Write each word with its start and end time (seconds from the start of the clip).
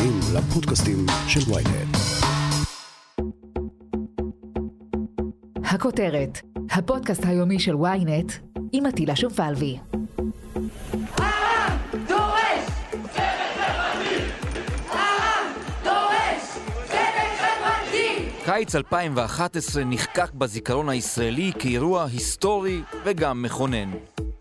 מאזינים 0.00 0.20
לפודקאסטים 0.34 1.06
של 1.28 1.52
ויינט. 1.52 1.96
הכותרת, 5.64 6.40
הפודקאסט 6.70 7.24
היומי 7.24 7.58
של 7.60 7.76
ויינט 7.76 8.32
עם 8.72 8.86
עטילה 8.86 9.16
שומפלבי. 9.16 9.78
קיץ 18.44 18.74
2011 18.74 19.84
נחקק 19.84 20.32
בזיכרון 20.34 20.88
הישראלי 20.88 21.52
כאירוע 21.58 22.04
היסטורי 22.04 22.82
וגם 23.04 23.42
מכונן. 23.42 23.90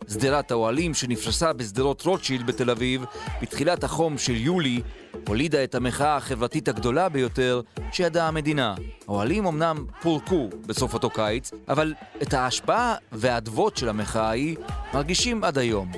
שדרת 0.09 0.51
האוהלים 0.51 0.93
שנפרסה 0.93 1.53
בשדרות 1.53 2.01
רוטשילד 2.01 2.47
בתל 2.47 2.69
אביב 2.69 3.05
בתחילת 3.41 3.83
החום 3.83 4.17
של 4.17 4.35
יולי 4.35 4.81
הולידה 5.30 5.64
את 5.64 5.75
המחאה 5.75 6.16
החברתית 6.16 6.68
הגדולה 6.68 7.10
ביותר 7.10 7.61
שידעה 7.92 8.28
המדינה. 8.28 8.75
האוהלים 9.07 9.46
אמנם 9.46 9.86
פורקו 10.01 10.50
בסוף 10.65 10.93
אותו 10.93 11.10
קיץ, 11.10 11.51
אבל 11.68 11.93
את 12.21 12.33
ההשפעה 12.33 12.96
והאדוות 13.11 13.78
של 13.78 13.89
המחאה 13.89 14.28
ההיא 14.29 14.57
מרגישים 14.93 15.43
עד 15.43 15.57
היום. 15.57 15.92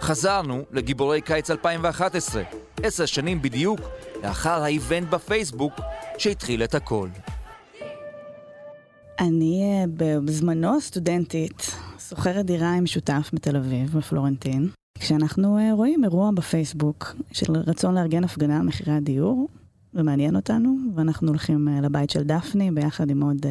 חזרנו 0.00 0.62
לגיבורי 0.72 1.20
קיץ 1.20 1.50
2011, 1.50 2.42
עשר 2.82 3.06
שנים 3.06 3.42
בדיוק 3.42 3.80
לאחר 4.22 4.62
האיבנט 4.62 5.08
בפייסבוק 5.08 5.72
שהתחיל 6.18 6.64
את 6.64 6.74
הכל. 6.74 7.08
אני 9.20 9.62
אה, 9.62 9.84
בזמנו 10.24 10.80
סטודנטית, 10.80 11.74
שוכרת 12.08 12.46
דירה 12.46 12.74
עם 12.74 12.86
שותף 12.86 13.30
בתל 13.32 13.56
אביב, 13.56 13.98
בפלורנטין. 13.98 14.68
כשאנחנו 15.00 15.58
אה, 15.58 15.72
רואים 15.72 16.04
אירוע 16.04 16.30
בפייסבוק 16.30 17.14
של 17.32 17.52
רצון 17.52 17.94
לארגן 17.94 18.24
הפגנה 18.24 18.56
על 18.56 18.62
מחירי 18.62 18.92
הדיור, 18.92 19.48
זה 19.92 20.02
מעניין 20.02 20.36
אותנו, 20.36 20.76
ואנחנו 20.94 21.28
הולכים 21.28 21.68
אה, 21.68 21.80
לבית 21.80 22.10
של 22.10 22.22
דפני 22.22 22.70
ביחד 22.70 23.10
עם 23.10 23.22
עוד 23.22 23.46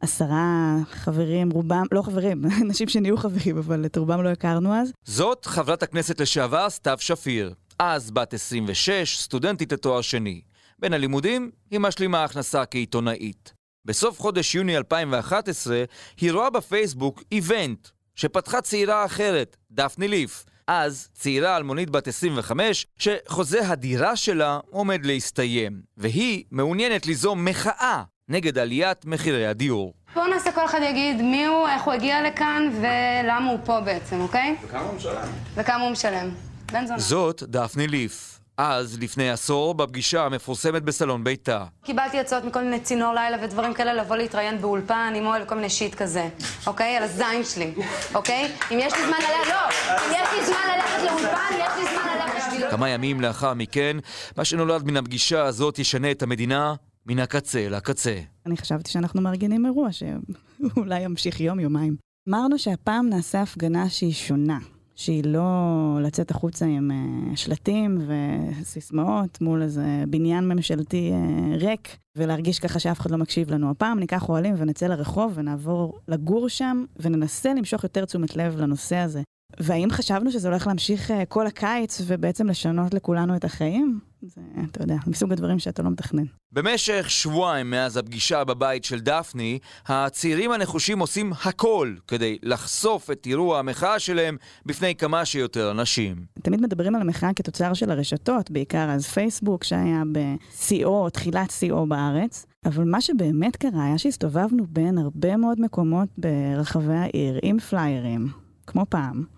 עשרה 0.00 0.76
חברים, 0.90 1.50
רובם, 1.50 1.84
לא 1.92 2.02
חברים, 2.02 2.44
אנשים 2.64 2.88
שנהיו 2.88 3.16
חברים, 3.16 3.58
אבל 3.58 3.86
את 3.86 3.96
רובם 3.96 4.22
לא 4.22 4.28
הכרנו 4.28 4.74
אז. 4.74 4.92
זאת 5.04 5.46
חברת 5.46 5.82
הכנסת 5.82 6.20
לשעבר 6.20 6.70
סתיו 6.70 6.96
שפיר, 7.00 7.54
אז 7.78 8.10
בת 8.10 8.34
26, 8.34 9.18
סטודנטית 9.20 9.72
לתואר 9.72 10.00
שני. 10.00 10.40
בין 10.78 10.92
הלימודים 10.92 11.50
היא 11.70 11.80
משלימה 11.80 12.24
הכנסה 12.24 12.66
כעיתונאית. 12.66 13.52
בסוף 13.84 14.20
חודש 14.20 14.54
יוני 14.54 14.76
2011 14.76 15.84
היא 16.20 16.32
רואה 16.32 16.50
בפייסבוק 16.50 17.22
איבנט 17.32 17.88
שפתחה 18.14 18.60
צעירה 18.60 19.04
אחרת, 19.04 19.56
דפני 19.70 20.08
ליף, 20.08 20.44
אז 20.68 21.08
צעירה 21.12 21.56
אלמונית 21.56 21.90
בת 21.90 22.08
25, 22.08 22.86
שחוזה 22.98 23.68
הדירה 23.68 24.16
שלה 24.16 24.58
עומד 24.70 25.06
להסתיים, 25.06 25.80
והיא 25.96 26.44
מעוניינת 26.50 27.06
ליזום 27.06 27.44
מחאה 27.44 28.02
נגד 28.28 28.58
עליית 28.58 29.04
מחירי 29.04 29.46
הדיור. 29.46 29.94
בואו 30.14 30.26
נעשה 30.26 30.52
כל 30.52 30.64
אחד 30.64 30.80
יגיד 30.82 31.22
מי 31.22 31.46
הוא, 31.46 31.68
איך 31.68 31.82
הוא 31.82 31.92
הגיע 31.94 32.22
לכאן 32.22 32.70
ולמה 32.72 33.50
הוא 33.50 33.58
פה 33.64 33.80
בעצם, 33.80 34.20
אוקיי? 34.20 34.56
וכמה 34.64 34.80
הוא 34.80 34.94
משלם. 34.94 35.28
וכמה 35.54 35.82
הוא 35.82 35.90
משלם. 35.90 36.30
בן 36.72 36.86
זונה. 36.86 36.98
זאת 36.98 37.42
דפני 37.42 37.86
ליף. 37.86 38.40
אז, 38.58 38.98
לפני 39.00 39.30
עשור, 39.30 39.74
בפגישה 39.74 40.24
המפורסמת 40.24 40.82
בסלון 40.82 41.24
ביתה. 41.24 41.64
קיבלתי 41.84 42.18
הצעות 42.20 42.44
מכל 42.44 42.62
מיני 42.62 42.80
צינור 42.80 43.14
לילה 43.14 43.36
ודברים 43.44 43.74
כאלה 43.74 43.94
לבוא 43.94 44.16
להתראיין 44.16 44.60
באולפן 44.60 45.12
עם 45.16 45.26
אוהל 45.26 45.42
וכל 45.42 45.54
מיני 45.54 45.70
שיט 45.70 45.94
כזה, 45.94 46.28
אוקיי? 46.66 46.96
על 46.96 47.02
הזין 47.02 47.44
שלי, 47.44 47.74
אוקיי? 48.14 48.52
אם 48.72 48.78
יש 48.80 48.92
לי 48.92 49.06
זמן 49.06 49.18
ללכת, 49.18 49.50
לא! 49.50 49.94
אם 50.06 50.12
יש 50.12 50.28
לי 50.32 50.46
זמן 50.46 50.74
ללכת 50.76 51.02
לאולפן, 51.04 51.54
יש 51.58 51.72
לי 51.76 51.84
זמן 51.94 52.14
ללכת... 52.14 52.70
כמה 52.70 52.88
ימים 52.88 53.20
לאחר 53.20 53.54
מכן, 53.54 53.96
מה 54.36 54.44
שנולד 54.44 54.84
מן 54.84 54.96
הפגישה 54.96 55.44
הזאת 55.44 55.78
ישנה 55.78 56.10
את 56.10 56.22
המדינה 56.22 56.74
מן 57.06 57.18
הקצה 57.18 57.68
לקצה. 57.68 58.20
אני 58.46 58.56
חשבתי 58.56 58.90
שאנחנו 58.90 59.20
מארגנים 59.22 59.66
אירוע 59.66 59.88
שאולי 59.92 61.00
ימשיך 61.04 61.40
יום-יומיים. 61.40 61.96
אמרנו 62.28 62.58
שהפעם 62.58 63.08
נעשה 63.08 63.42
הפגנה 63.42 63.88
שהיא 63.88 64.12
שונה. 64.14 64.58
שהיא 64.96 65.24
לא 65.26 65.98
לצאת 66.02 66.30
החוצה 66.30 66.66
עם 66.66 66.90
uh, 66.90 67.36
שלטים 67.36 67.98
וסיסמאות 68.06 69.40
מול 69.40 69.62
איזה 69.62 70.04
בניין 70.08 70.48
ממשלתי 70.48 71.12
uh, 71.12 71.56
ריק, 71.56 71.96
ולהרגיש 72.16 72.58
ככה 72.58 72.78
שאף 72.78 73.00
אחד 73.00 73.10
לא 73.10 73.18
מקשיב 73.18 73.50
לנו. 73.50 73.70
הפעם 73.70 73.98
ניקח 73.98 74.28
אוהלים 74.28 74.54
ונצא 74.58 74.86
לרחוב 74.86 75.32
ונעבור 75.34 75.98
לגור 76.08 76.48
שם, 76.48 76.84
וננסה 76.96 77.54
למשוך 77.54 77.82
יותר 77.82 78.04
תשומת 78.04 78.36
לב 78.36 78.56
לנושא 78.56 78.96
הזה. 78.96 79.22
והאם 79.60 79.90
חשבנו 79.90 80.30
שזה 80.30 80.48
הולך 80.48 80.66
להמשיך 80.66 81.10
uh, 81.10 81.14
כל 81.28 81.46
הקיץ 81.46 82.00
ובעצם 82.06 82.46
לשנות 82.46 82.94
לכולנו 82.94 83.36
את 83.36 83.44
החיים? 83.44 84.00
זה, 84.22 84.40
אתה 84.70 84.82
יודע, 84.82 84.96
מסוג 85.06 85.32
הדברים 85.32 85.58
שאתה 85.58 85.82
לא 85.82 85.90
מתכנן. 85.90 86.24
במשך 86.52 87.10
שבועיים 87.10 87.70
מאז 87.70 87.96
הפגישה 87.96 88.44
בבית 88.44 88.84
של 88.84 89.00
דפני, 89.00 89.58
הצעירים 89.86 90.52
הנחושים 90.52 90.98
עושים 90.98 91.32
הכל 91.44 91.94
כדי 92.08 92.38
לחשוף 92.42 93.10
את 93.10 93.26
אירוע 93.26 93.58
המחאה 93.58 93.98
שלהם 93.98 94.36
בפני 94.66 94.94
כמה 94.94 95.24
שיותר 95.24 95.70
אנשים. 95.70 96.16
תמיד 96.42 96.60
מדברים 96.60 96.94
על 96.94 97.00
המחאה 97.00 97.32
כתוצר 97.32 97.74
של 97.74 97.90
הרשתות, 97.90 98.50
בעיקר 98.50 98.90
אז 98.90 99.06
פייסבוק 99.06 99.64
שהיה 99.64 100.02
בשיאו, 100.12 101.10
תחילת 101.10 101.50
שיאו 101.50 101.86
בארץ. 101.86 102.46
אבל 102.66 102.84
מה 102.84 103.00
שבאמת 103.00 103.56
קרה 103.56 103.84
היה 103.84 103.98
שהסתובבנו 103.98 104.64
בין 104.68 104.98
הרבה 104.98 105.36
מאוד 105.36 105.60
מקומות 105.60 106.08
ברחבי 106.18 106.94
העיר 106.94 107.38
עם 107.42 107.58
פליירים, 107.58 108.28
כמו 108.66 108.86
פעם, 108.88 109.35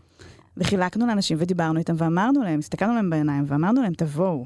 וחילקנו 0.58 1.06
לאנשים 1.06 1.36
ודיברנו 1.40 1.78
איתם 1.78 1.94
ואמרנו 1.98 2.42
להם, 2.42 2.58
הסתכלנו 2.58 2.94
להם 2.94 3.10
בעיניים 3.10 3.44
ואמרנו 3.46 3.82
להם, 3.82 3.92
תבואו. 3.92 4.44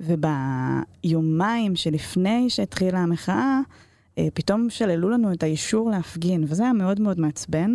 וביומיים 0.00 1.76
שלפני 1.76 2.50
שהתחילה 2.50 2.98
המחאה, 2.98 3.60
אה, 4.18 4.28
פתאום 4.34 4.70
שללו 4.70 5.10
לנו 5.10 5.32
את 5.32 5.42
האישור 5.42 5.90
להפגין, 5.90 6.44
וזה 6.48 6.62
היה 6.62 6.72
מאוד 6.72 7.00
מאוד 7.00 7.20
מעצבן, 7.20 7.72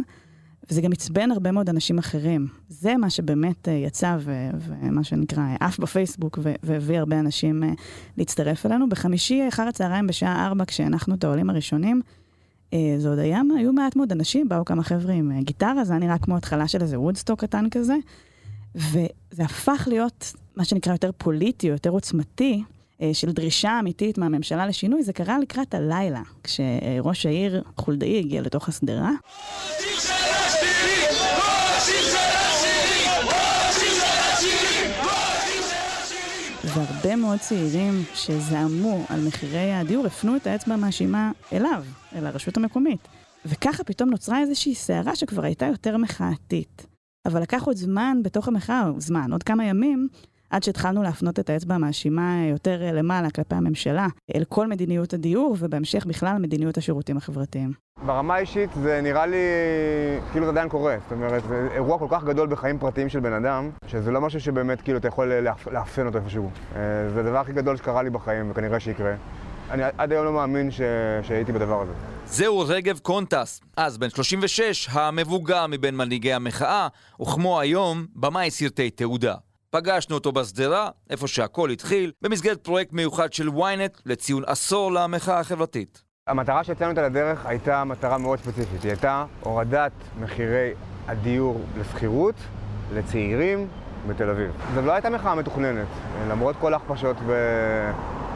וזה 0.69 0.81
גם 0.81 0.91
עצבן 0.91 1.31
הרבה 1.31 1.51
מאוד 1.51 1.69
אנשים 1.69 1.97
אחרים. 1.97 2.47
זה 2.69 2.97
מה 2.97 3.09
שבאמת 3.09 3.67
אה, 3.67 3.73
יצא, 3.73 4.17
ומה 4.23 5.03
שנקרא, 5.03 5.43
עף 5.59 5.79
בפייסבוק, 5.79 6.39
והביא 6.63 6.99
הרבה 6.99 7.19
אנשים 7.19 7.63
אה, 7.63 7.69
להצטרף 8.17 8.65
אלינו. 8.65 8.89
בחמישי 8.89 9.47
אחר 9.47 9.63
הצהריים 9.67 10.07
בשעה 10.07 10.45
ארבע, 10.45 10.65
כשהנחנו 10.65 11.15
את 11.15 11.23
העולים 11.23 11.49
הראשונים, 11.49 12.01
זה 12.97 13.09
עוד 13.09 13.19
היה, 13.19 13.41
היו 13.57 13.73
מעט 13.73 13.95
מאוד 13.95 14.11
אנשים, 14.11 14.49
באו 14.49 14.65
כמה 14.65 14.83
חבר'ה 14.83 15.13
עם 15.13 15.41
גיטרה, 15.41 15.85
זה 15.85 15.93
היה 15.93 15.99
נראה 15.99 16.17
כמו 16.17 16.37
התחלה 16.37 16.67
של 16.67 16.81
איזה 16.81 16.99
וודסטוק 16.99 17.41
קטן 17.41 17.69
כזה. 17.69 17.95
וזה 18.75 19.43
הפך 19.43 19.87
להיות 19.91 20.33
מה 20.55 20.65
שנקרא 20.65 20.93
יותר 20.93 21.11
פוליטי, 21.17 21.67
יותר 21.67 21.89
עוצמתי, 21.89 22.63
אה, 23.01 23.09
של 23.13 23.31
דרישה 23.31 23.79
אמיתית 23.79 24.17
מהממשלה 24.17 24.67
לשינוי, 24.67 25.03
זה 25.03 25.13
קרה 25.13 25.39
לקראת 25.39 25.73
הלילה, 25.73 26.21
כשראש 26.43 27.25
העיר 27.25 27.63
חולדאי 27.77 28.19
הגיע 28.19 28.41
לתוך 28.41 28.69
השדרה. 28.69 29.11
והרבה 36.75 37.15
מאוד 37.15 37.39
צעירים 37.39 38.03
שזעמו 38.13 39.05
על 39.09 39.27
מחירי 39.27 39.73
הדיור 39.73 40.05
הפנו 40.05 40.35
את 40.35 40.47
האצבע 40.47 40.73
המאשימה 40.73 41.31
אליו, 41.53 41.83
אל 42.15 42.25
הרשות 42.25 42.57
המקומית. 42.57 43.07
וככה 43.45 43.83
פתאום 43.83 44.09
נוצרה 44.09 44.41
איזושהי 44.41 44.75
סערה 44.75 45.15
שכבר 45.15 45.43
הייתה 45.43 45.65
יותר 45.65 45.97
מחאתית. 45.97 46.85
אבל 47.25 47.41
לקח 47.41 47.63
עוד 47.63 47.77
זמן 47.77 48.17
בתוך 48.23 48.47
המחאה, 48.47 48.91
זמן, 48.97 49.31
עוד 49.31 49.43
כמה 49.43 49.65
ימים, 49.65 50.07
עד 50.49 50.63
שהתחלנו 50.63 51.03
להפנות 51.03 51.39
את 51.39 51.49
האצבע 51.49 51.75
המאשימה 51.75 52.35
יותר 52.49 52.81
למעלה 52.93 53.29
כלפי 53.29 53.55
הממשלה, 53.55 54.07
אל 54.35 54.43
כל 54.49 54.67
מדיניות 54.67 55.13
הדיור, 55.13 55.55
ובהמשך 55.59 56.05
בכלל 56.05 56.37
מדיניות 56.37 56.77
השירותים 56.77 57.17
החברתיים. 57.17 57.73
ברמה 58.05 58.35
האישית 58.35 58.69
זה 58.83 58.99
נראה 59.03 59.25
לי 59.25 59.37
כאילו 60.31 60.45
זה 60.45 60.51
עדיין 60.51 60.69
קורה. 60.69 60.97
זאת 61.03 61.11
אומרת, 61.11 61.43
זה 61.47 61.67
אירוע 61.71 61.99
כל 61.99 62.07
כך 62.09 62.23
גדול 62.23 62.47
בחיים 62.47 62.79
פרטיים 62.79 63.09
של 63.09 63.19
בן 63.19 63.33
אדם, 63.33 63.69
שזה 63.87 64.11
לא 64.11 64.21
משהו 64.21 64.39
שבאמת 64.39 64.81
כאילו 64.81 64.97
אתה 64.97 65.07
יכול 65.07 65.33
לאפן 65.71 66.05
אותו 66.05 66.17
איפשהו. 66.17 66.49
אה, 66.75 66.81
זה 67.13 67.19
הדבר 67.19 67.37
הכי 67.37 67.53
גדול 67.53 67.77
שקרה 67.77 68.03
לי 68.03 68.09
בחיים, 68.09 68.51
וכנראה 68.51 68.79
שיקרה. 68.79 69.13
אני 69.71 69.83
עד 69.97 70.11
היום 70.11 70.25
לא 70.25 70.33
מאמין 70.33 70.71
ש... 70.71 70.81
שהייתי 71.23 71.51
בדבר 71.51 71.81
הזה. 71.81 71.91
זהו 72.25 72.59
רגב 72.67 72.99
קונטס, 72.99 73.61
אז 73.77 73.97
בן 73.97 74.09
36, 74.09 74.89
המבוגר 74.91 75.67
מבין 75.67 75.95
מנהיגי 75.95 76.33
המחאה, 76.33 76.87
וכמו 77.21 77.59
היום, 77.59 78.05
במאי 78.15 78.51
סרטי 78.51 78.89
תעודה. 78.89 79.35
פגשנו 79.71 80.15
אותו 80.15 80.31
בשדרה, 80.31 80.89
איפה 81.09 81.27
שהכל 81.27 81.69
התחיל, 81.69 82.11
במסגרת 82.21 82.57
פרויקט 82.63 82.93
מיוחד 82.93 83.33
של 83.33 83.47
ynet 83.47 84.01
לציון 84.05 84.43
עשור 84.47 84.91
למחאה 84.91 85.39
החברתית. 85.39 86.03
המטרה 86.27 86.63
שהצענו 86.63 86.91
אותה 86.91 87.01
לדרך 87.01 87.45
הייתה 87.45 87.83
מטרה 87.83 88.17
מאוד 88.17 88.39
ספציפית. 88.39 88.83
היא 88.83 88.91
הייתה 88.91 89.25
הורדת 89.41 89.91
מחירי 90.19 90.71
הדיור 91.07 91.61
לשכירות 91.79 92.35
לצעירים 92.93 93.67
בתל 94.07 94.29
אביב. 94.29 94.51
זו 94.75 94.81
לא 94.81 94.91
הייתה 94.91 95.09
מחאה 95.09 95.35
מתוכננת, 95.35 95.87
למרות 96.29 96.55
כל 96.59 96.73
ההכפשות 96.73 97.17
ב... 97.27 97.31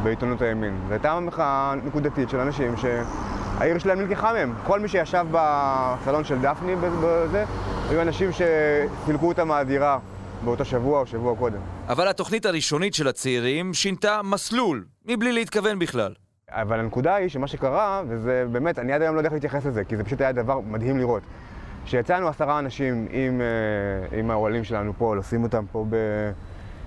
בעיתונות 0.03 0.41
הימין. 0.41 0.81
זו 0.87 0.93
הייתה 0.93 1.19
מחאה 1.19 1.73
נקודתית 1.83 2.29
של 2.29 2.39
אנשים 2.39 2.75
שהעיר 2.77 3.77
שלהם 3.77 4.01
נלקחה 4.01 4.33
מהם. 4.33 4.53
כל 4.63 4.79
מי 4.79 4.87
שישב 4.87 5.25
בסלון 5.31 6.23
של 6.23 6.41
דפני 6.41 6.75
בזה, 6.75 7.45
היו 7.89 8.01
אנשים 8.01 8.29
שסילקו 8.31 9.27
אותם 9.27 9.47
מהדירה 9.47 9.99
באותו 10.43 10.65
שבוע 10.65 10.99
או 10.99 11.07
שבוע 11.07 11.35
קודם. 11.35 11.59
אבל 11.87 12.07
התוכנית 12.07 12.45
הראשונית 12.45 12.93
של 12.93 13.07
הצעירים 13.07 13.73
שינתה 13.73 14.21
מסלול, 14.23 14.85
מבלי 15.05 15.31
להתכוון 15.31 15.79
בכלל. 15.79 16.13
אבל 16.49 16.79
הנקודה 16.79 17.15
היא 17.15 17.29
שמה 17.29 17.47
שקרה, 17.47 18.01
וזה 18.07 18.45
באמת, 18.51 18.79
אני 18.79 18.93
עד 18.93 19.01
היום 19.01 19.15
לא 19.15 19.19
יודע 19.19 19.27
איך 19.27 19.33
להתייחס 19.33 19.65
לזה, 19.65 19.83
כי 19.83 19.97
זה 19.97 20.03
פשוט 20.03 20.21
היה 20.21 20.31
דבר 20.31 20.59
מדהים 20.59 20.97
לראות. 20.97 21.23
שיצאנו 21.85 22.27
עשרה 22.27 22.59
אנשים 22.59 23.07
עם, 23.11 23.41
אה, 23.41 24.17
עם 24.19 24.31
האוהלים 24.31 24.63
שלנו 24.63 24.93
פה, 24.97 25.15
לשים 25.15 25.43
אותם 25.43 25.65
פה 25.71 25.85
ב... 25.89 25.95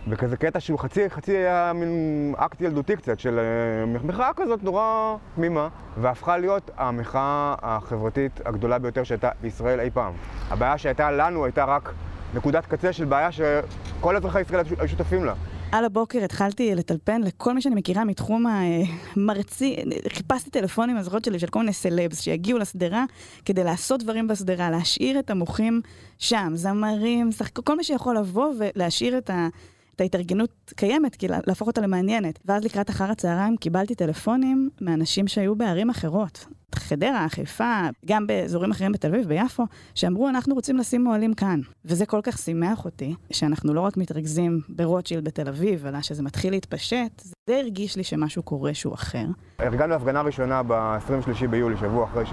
בכזה 0.09 0.37
קטע 0.37 0.61
שהוא 0.61 0.79
חצי, 0.79 1.11
חצי 1.11 1.37
היה 1.37 1.73
מין 1.75 2.35
אקט 2.37 2.61
ילדותי 2.61 2.97
קצת, 2.97 3.21
של 3.21 3.39
אה, 3.39 3.99
מחאה 4.05 4.31
כזאת 4.37 4.63
נורא 4.63 5.17
תמימה, 5.35 5.69
והפכה 5.97 6.39
להיות 6.39 6.71
המחאה 6.77 7.55
החברתית 7.63 8.41
הגדולה 8.45 8.79
ביותר 8.79 9.05
שהייתה 9.05 9.31
בישראל 9.41 9.81
אי 9.81 9.91
פעם. 9.91 10.13
הבעיה 10.51 10.79
שהייתה 10.79 11.11
לנו 11.11 11.45
הייתה 11.45 11.65
רק 11.65 11.93
נקודת 12.37 12.67
קצה 12.67 12.93
של 12.93 13.05
בעיה 13.05 13.33
שכל 13.33 14.17
אזרחי 14.17 14.41
ישראל 14.41 14.65
היו 14.79 14.89
שותפים 14.89 15.25
לה. 15.25 15.35
על 15.73 15.85
הבוקר 15.85 16.25
התחלתי 16.25 16.75
לטלפן 16.75 17.21
לכל 17.23 17.55
מי 17.55 17.61
שאני 17.61 17.75
מכירה 17.75 18.05
מתחום 18.05 18.47
המרצי, 18.47 19.77
חיפשתי 20.09 20.51
טלפונים 20.51 20.97
מהזרועות 20.97 21.25
שלי 21.25 21.39
של 21.39 21.47
כל 21.47 21.59
מיני 21.59 21.73
סלבס 21.73 22.21
שיגיעו 22.21 22.59
לשדרה 22.59 23.05
כדי 23.45 23.65
לעשות 23.65 24.03
דברים 24.03 24.29
בשדרה, 24.29 24.71
להשאיר 24.71 25.19
את 25.19 25.31
המוחים 25.31 25.81
שם, 26.19 26.53
זמרים, 26.55 27.33
שחק... 27.33 27.59
כל 27.61 27.77
מי 27.77 27.85
שיכול 27.85 28.19
לבוא 28.19 28.53
ולהשאיר 28.59 29.19
את 29.19 29.31
ה... 29.31 29.49
את 29.97 30.01
ההתארגנות 30.01 30.51
קיימת, 30.77 31.17
כי 31.17 31.29
להפוך 31.47 31.69
אותה 31.69 31.81
למעניינת. 31.81 32.39
ואז 32.45 32.65
לקראת 32.65 32.91
אחר 32.91 33.11
הצהריים 33.11 33.57
קיבלתי 33.57 33.95
טלפונים 33.95 34.71
מאנשים 34.81 35.29
שהיו 35.29 35.57
בערים 35.57 35.91
אחרות. 35.91 36.47
חדרה, 36.75 37.27
חיפה, 37.29 37.81
גם 38.07 38.27
באזורים 38.27 38.71
אחרים 38.71 38.93
בתל 38.93 39.09
אביב, 39.09 39.29
ביפו, 39.29 39.65
שאמרו, 39.95 40.29
אנחנו 40.29 40.55
רוצים 40.55 40.77
לשים 40.77 41.07
אוהלים 41.07 41.35
כאן. 41.35 41.61
וזה 41.85 42.07
כל 42.07 42.21
כך 42.23 42.39
שימח 42.39 42.85
אותי, 42.85 43.15
שאנחנו 43.33 43.75
לא 43.75 43.81
רק 43.81 43.97
מתרכזים 43.97 44.61
ברוטשילד 44.69 45.25
בתל 45.25 45.49
אביב, 45.49 45.87
אלא 45.87 46.03
שזה 46.03 46.23
מתחיל 46.23 46.53
להתפשט, 46.53 47.21
זה 47.23 47.35
די 47.51 47.61
הרגיש 47.61 47.97
לי 47.97 48.05
שמשהו 48.05 48.43
קורה 48.43 48.75
שהוא 48.75 48.95
אחר. 48.95 49.25
ארגנו 49.61 49.95
הפגנה 49.95 50.21
ראשונה 50.21 50.63
ב-23 50.63 51.47
ביולי, 51.51 51.77
שבוע 51.77 52.05
אחרי 52.05 52.27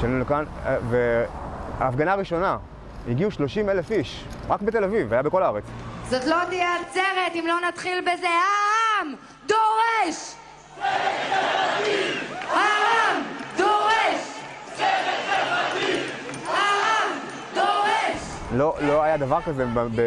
שעלינו 0.00 0.20
לכאן, 0.20 0.44
וההפגנה 0.90 2.12
הראשונה, 2.12 2.58
הגיעו 3.08 3.30
30 3.30 3.68
אלף 3.68 3.90
איש, 3.90 4.24
רק 4.48 4.62
בתל 4.62 4.84
אביב, 4.84 5.12
היה 5.12 5.22
בכל 5.22 5.42
הארץ. 5.42 5.64
זאת 6.10 6.24
לא 6.24 6.36
תהיה 6.48 6.76
עצרת 6.76 7.32
אם 7.34 7.44
לא 7.46 7.54
נתחיל 7.68 8.00
בזה. 8.00 8.26
העם 8.26 9.14
דורש! 9.46 10.34
העם 12.48 13.22
דורש! 13.56 14.40
העם 16.48 17.10
דורש! 17.54 18.38
לא, 18.52 18.76
לא 18.80 19.02
היה 19.02 19.16
דבר 19.16 19.40
כזה 19.40 19.66
ב, 19.66 19.78
ב, 19.78 20.00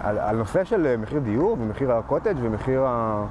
על, 0.00 0.18
על 0.18 0.36
נושא 0.36 0.64
של 0.64 0.96
מחיר 0.96 1.18
דיור 1.18 1.56
ומחיר 1.60 1.92
הקוטג' 1.92 2.36
ומחיר 2.42 2.84
ה... 2.86 3.24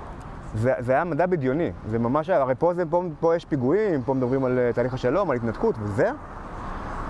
זה, 0.55 0.73
זה 0.79 0.91
היה 0.93 1.03
מדע 1.03 1.25
בדיוני, 1.25 1.71
זה 1.89 1.99
ממש 1.99 2.29
היה, 2.29 2.41
הרי 2.41 2.55
פה, 2.55 2.73
זה, 2.73 2.83
פה, 2.89 3.03
פה 3.19 3.35
יש 3.35 3.45
פיגועים, 3.45 4.03
פה 4.03 4.13
מדברים 4.13 4.45
על 4.45 4.59
תהליך 4.75 4.93
השלום, 4.93 5.31
על 5.31 5.37
התנתקות, 5.37 5.75
וזה 5.79 6.11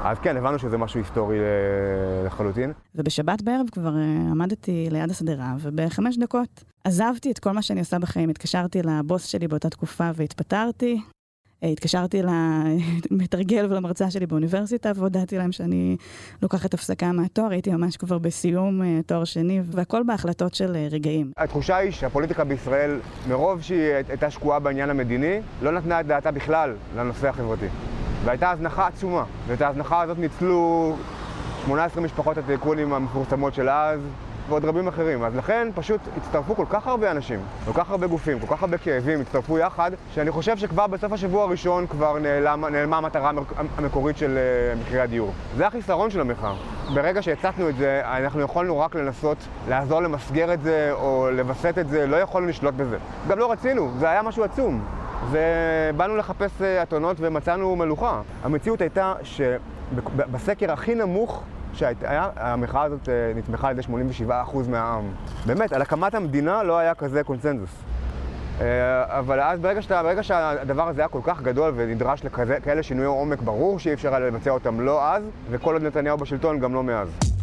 אז 0.06 0.20
כן, 0.20 0.38
הבנו 0.38 0.60
שזה 0.60 0.78
משהו 0.78 1.00
היסטורי 1.00 1.40
אה, 1.40 2.26
לחלוטין. 2.26 2.74
ובשבת 2.96 3.42
בערב 3.42 3.66
כבר 3.72 3.90
uh, 3.90 4.32
עמדתי 4.32 4.88
ליד 4.92 5.12
השדרה, 5.12 5.54
ובחמש 5.60 6.18
דקות 6.18 6.64
עזבתי 6.84 7.32
את 7.32 7.40
כל 7.40 7.52
מה 7.52 7.62
שאני 7.62 7.80
עושה 7.80 8.00
בחיים. 8.00 8.30
התקשרתי 8.30 8.82
לבוס 8.82 9.26
שלי 9.26 9.48
באותה 9.48 9.70
תקופה 9.70 10.10
והתפטרתי. 10.16 11.02
Uh, 11.64 11.68
התקשרתי 11.68 12.22
למתרגל 13.12 13.68
ולמרצה 13.70 14.12
שלי 14.12 14.26
באוניברסיטה 14.26 14.92
והודעתי 14.96 15.38
להם 15.38 15.52
שאני 15.52 15.98
לוקחת 16.42 16.74
הפסקה 16.74 17.12
מהתואר, 17.12 17.52
הייתי 17.52 17.72
ממש 17.72 17.98
כבר 17.98 18.18
בסיום 18.18 18.82
תואר 19.06 19.24
שני, 19.24 19.62
והכל 19.66 20.04
בהחלטות 20.04 20.54
של 20.54 20.78
רגעים. 20.92 21.32
התחושה 21.38 21.76
היא 21.76 21.92
שהפוליטיקה 21.92 22.44
בישראל, 22.44 23.00
מרוב 23.30 23.62
שהיא 23.62 23.94
הייתה 24.10 24.32
שקועה 24.32 24.60
בעניין 24.60 24.90
המדיני, 24.90 25.40
לא 25.62 25.72
נתנה 25.72 26.00
את 26.00 26.08
דעתה 26.08 26.32
בכלל 26.32 26.76
לנושא 26.96 27.30
החברתי. 27.30 27.68
והייתה 28.26 28.52
הזנחה 28.52 28.88
עצומה, 28.88 29.24
ואת 29.48 29.62
ההזנחה 29.62 30.02
הזאת 30.02 30.18
ניצלו 30.18 30.96
18 31.66 32.04
משפחות 32.04 32.38
הטייקונים 32.38 32.94
המפורסמות 32.94 33.54
של 33.54 33.70
אז, 33.70 34.00
ועוד 34.50 34.66
רבים 34.66 34.88
אחרים. 34.88 35.24
אז 35.24 35.36
לכן 35.36 35.68
פשוט 35.76 36.02
הצטרפו 36.18 36.56
כל 36.56 36.66
כך 36.70 36.88
הרבה 36.88 37.12
אנשים, 37.12 37.40
כל 37.66 37.74
כך 37.74 37.92
הרבה 37.92 38.08
גופים, 38.08 38.40
כל 38.40 38.56
כך 38.56 38.64
הרבה 38.64 38.78
כאבים, 38.78 39.22
הצטרפו 39.22 39.58
יחד, 39.58 39.92
שאני 40.14 40.32
חושב 40.32 40.58
שכבר 40.58 40.88
בסוף 40.88 41.14
השבוע 41.14 41.44
הראשון 41.44 41.88
כבר 41.88 42.20
נעלמה, 42.20 42.70
נעלמה 42.70 42.98
המטרה 42.98 43.32
המקורית 43.78 44.18
של 44.18 44.38
uh, 44.38 44.80
מחירי 44.82 45.02
הדיור. 45.02 45.34
זה 45.58 45.68
החיסרון 45.68 46.10
של 46.10 46.22
המחאה. 46.22 46.54
ברגע 46.94 47.22
שהצפנו 47.22 47.70
את 47.70 47.76
זה, 47.76 48.02
אנחנו 48.06 48.42
יכולנו 48.42 48.80
רק 48.80 48.96
לנסות 48.96 49.38
לעזור 49.70 50.02
למסגר 50.02 50.54
את 50.54 50.62
זה 50.62 50.92
או 50.94 51.28
לווסת 51.32 51.78
את 51.78 51.90
זה, 51.90 52.08
לא 52.08 52.16
יכולנו 52.16 52.48
לשלוט 52.48 52.74
בזה. 52.74 52.98
גם 53.28 53.40
לא 53.40 53.52
רצינו, 53.52 53.92
זה 54.00 54.10
היה 54.10 54.22
משהו 54.22 54.44
עצום. 54.44 54.86
ובאנו 55.32 56.18
לחפש 56.18 56.62
אה, 56.62 56.84
אתונות 56.84 57.18
ומצאנו 57.20 57.76
מלוכה. 57.76 58.22
המציאות 58.44 58.82
הייתה 58.82 59.14
שבסקר 59.24 60.72
הכי 60.72 60.96
נמוך 60.96 61.44
שהיה, 61.74 62.30
המחאה 62.36 62.84
הזאת 62.84 63.10
אה, 63.10 63.32
נתמכה 63.36 63.68
על 63.68 63.80
ידי 63.80 63.88
87% 64.30 64.32
מהעם. 64.70 65.04
באמת, 65.46 65.74
על 65.74 65.82
הקמת 65.82 66.16
המדינה 66.16 66.64
לא 66.64 66.78
היה 66.78 66.94
כזה 66.94 67.24
קונצנזוס. 67.24 67.70
אה, 68.62 69.20
אבל 69.20 69.40
אז 69.40 69.60
ברגע, 69.60 69.82
שאתה, 69.82 70.04
ברגע 70.04 70.24
שהדבר 70.24 70.88
הזה 70.88 71.02
היה 71.02 71.08
כל 71.08 71.20
כך 71.24 71.42
גדול 71.42 71.74
ונדרש 71.76 72.26
לכאלה 72.26 72.84
שינויי 72.84 73.08
עומק, 73.08 73.42
ברור 73.42 73.80
שאי 73.80 73.94
אפשר 73.94 74.16
היה 74.16 74.20
לבצע 74.20 74.52
אותם 74.52 74.82
לא 74.82 75.08
אז, 75.14 75.24
וכל 75.50 75.74
עוד 75.74 75.84
נתניהו 75.84 76.18
בשלטון 76.18 76.60
גם 76.60 76.74
לא 76.74 76.84
מאז. 76.84 77.35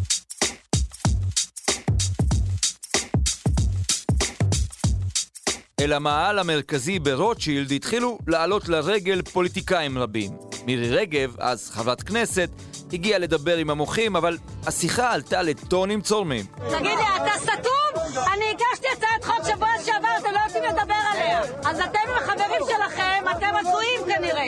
אל 5.82 5.92
המאהל 5.92 6.38
המרכזי 6.38 6.98
ברוטשילד 6.98 7.72
התחילו 7.72 8.18
לעלות 8.26 8.68
לרגל 8.68 9.22
פוליטיקאים 9.22 9.98
רבים. 9.98 10.30
מירי 10.66 10.90
רגב, 10.90 11.36
אז 11.38 11.70
חברת 11.70 12.02
כנסת, 12.02 12.50
הגיעה 12.92 13.18
לדבר 13.18 13.56
עם 13.56 13.70
המוחים, 13.70 14.16
אבל 14.16 14.38
השיחה 14.66 15.12
עלתה 15.12 15.42
לטונים 15.42 16.00
צורמים. 16.00 16.44
תגיד 16.56 16.98
לי, 16.98 17.04
אתה 17.16 17.38
סתום? 17.38 18.22
אני 18.34 18.44
הגשתי 18.50 18.86
הצעת 18.92 19.24
חוק 19.24 19.46
שבוע 19.54 19.68
שעבר, 19.84 20.08
אתם 20.20 20.28
לא 20.32 20.38
רוצים 20.46 20.62
לדבר 20.62 20.94
עליה. 21.12 21.40
אז 21.64 21.80
אתם 21.80 21.98
החברים 22.16 22.62
שלכם, 22.66 23.24
אתם 23.36 23.50
הזויים 23.60 24.00
כנראה. 24.06 24.42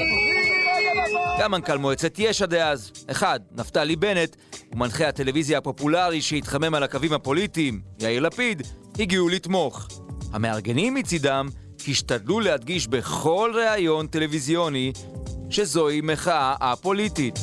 גם 1.41 1.51
מנכ"ל 1.51 1.79
מועצת 1.79 2.19
יש"ע 2.19 2.47
דאז, 2.47 2.93
אחד, 3.11 3.41
נפתלי 3.53 3.97
בנט, 3.97 4.37
ומנחה 4.73 5.09
הטלוויזיה 5.09 5.59
הפופולרי 5.59 6.23
שהתחמם 6.23 6.75
על 6.75 6.83
הקווים 6.83 7.13
הפוליטיים, 7.13 7.81
יאיר 8.01 8.23
לפיד, 8.23 8.63
הגיעו 8.99 9.29
לתמוך. 9.29 9.89
המארגנים 10.35 10.95
מצידם 10.95 11.49
השתדלו 11.89 12.41
להדגיש 12.41 12.89
בכל 12.89 13.53
ראיון 13.55 14.07
טלוויזיוני 14.07 14.93
שזוהי 15.51 16.01
מחאה 16.01 16.55
א-פוליטית. 16.61 17.35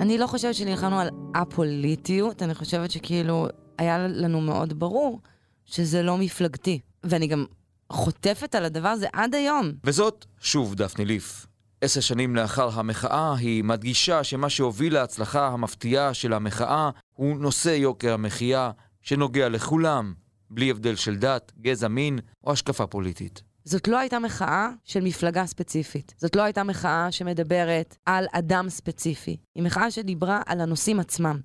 אני 0.00 0.18
לא 0.18 0.26
חושבת 0.26 0.54
שנלחמנו 0.54 1.00
על 1.00 1.08
א-פוליטיות, 1.34 2.42
אני 2.42 2.54
חושבת 2.54 2.90
שכאילו 2.90 3.46
היה 3.78 3.98
לנו 4.08 4.40
מאוד 4.40 4.78
ברור 4.78 5.20
שזה 5.64 6.02
לא 6.02 6.18
מפלגתי. 6.18 6.80
ואני 7.04 7.26
גם 7.26 7.44
חוטפת 7.92 8.54
על 8.54 8.64
הדבר 8.64 8.88
הזה 8.88 9.06
עד 9.12 9.34
היום. 9.34 9.72
וזאת, 9.84 10.26
שוב, 10.40 10.74
דפני 10.74 11.04
ליף. 11.04 11.46
עשר 11.80 12.00
שנים 12.00 12.36
לאחר 12.36 12.68
המחאה, 12.72 13.34
היא 13.34 13.64
מדגישה 13.64 14.24
שמה 14.24 14.50
שהוביל 14.50 14.94
להצלחה 14.94 15.46
המפתיעה 15.46 16.14
של 16.14 16.32
המחאה 16.32 16.90
הוא 17.12 17.36
נושא 17.36 17.68
יוקר 17.68 18.12
המחיה, 18.12 18.70
שנוגע 19.02 19.48
לכולם, 19.48 20.14
בלי 20.50 20.70
הבדל 20.70 20.96
של 20.96 21.16
דת, 21.16 21.52
גזע, 21.60 21.88
מין 21.88 22.18
או 22.44 22.52
השקפה 22.52 22.86
פוליטית. 22.86 23.42
זאת 23.64 23.88
לא 23.88 23.98
הייתה 23.98 24.18
מחאה 24.18 24.70
של 24.84 25.00
מפלגה 25.00 25.46
ספציפית. 25.46 26.14
זאת 26.18 26.36
לא 26.36 26.42
הייתה 26.42 26.62
מחאה 26.62 27.12
שמדברת 27.12 27.96
על 28.06 28.26
אדם 28.32 28.68
ספציפי. 28.68 29.36
היא 29.54 29.62
מחאה 29.62 29.90
שדיברה 29.90 30.40
על 30.46 30.60
הנושאים 30.60 31.00
עצמם. 31.00 31.40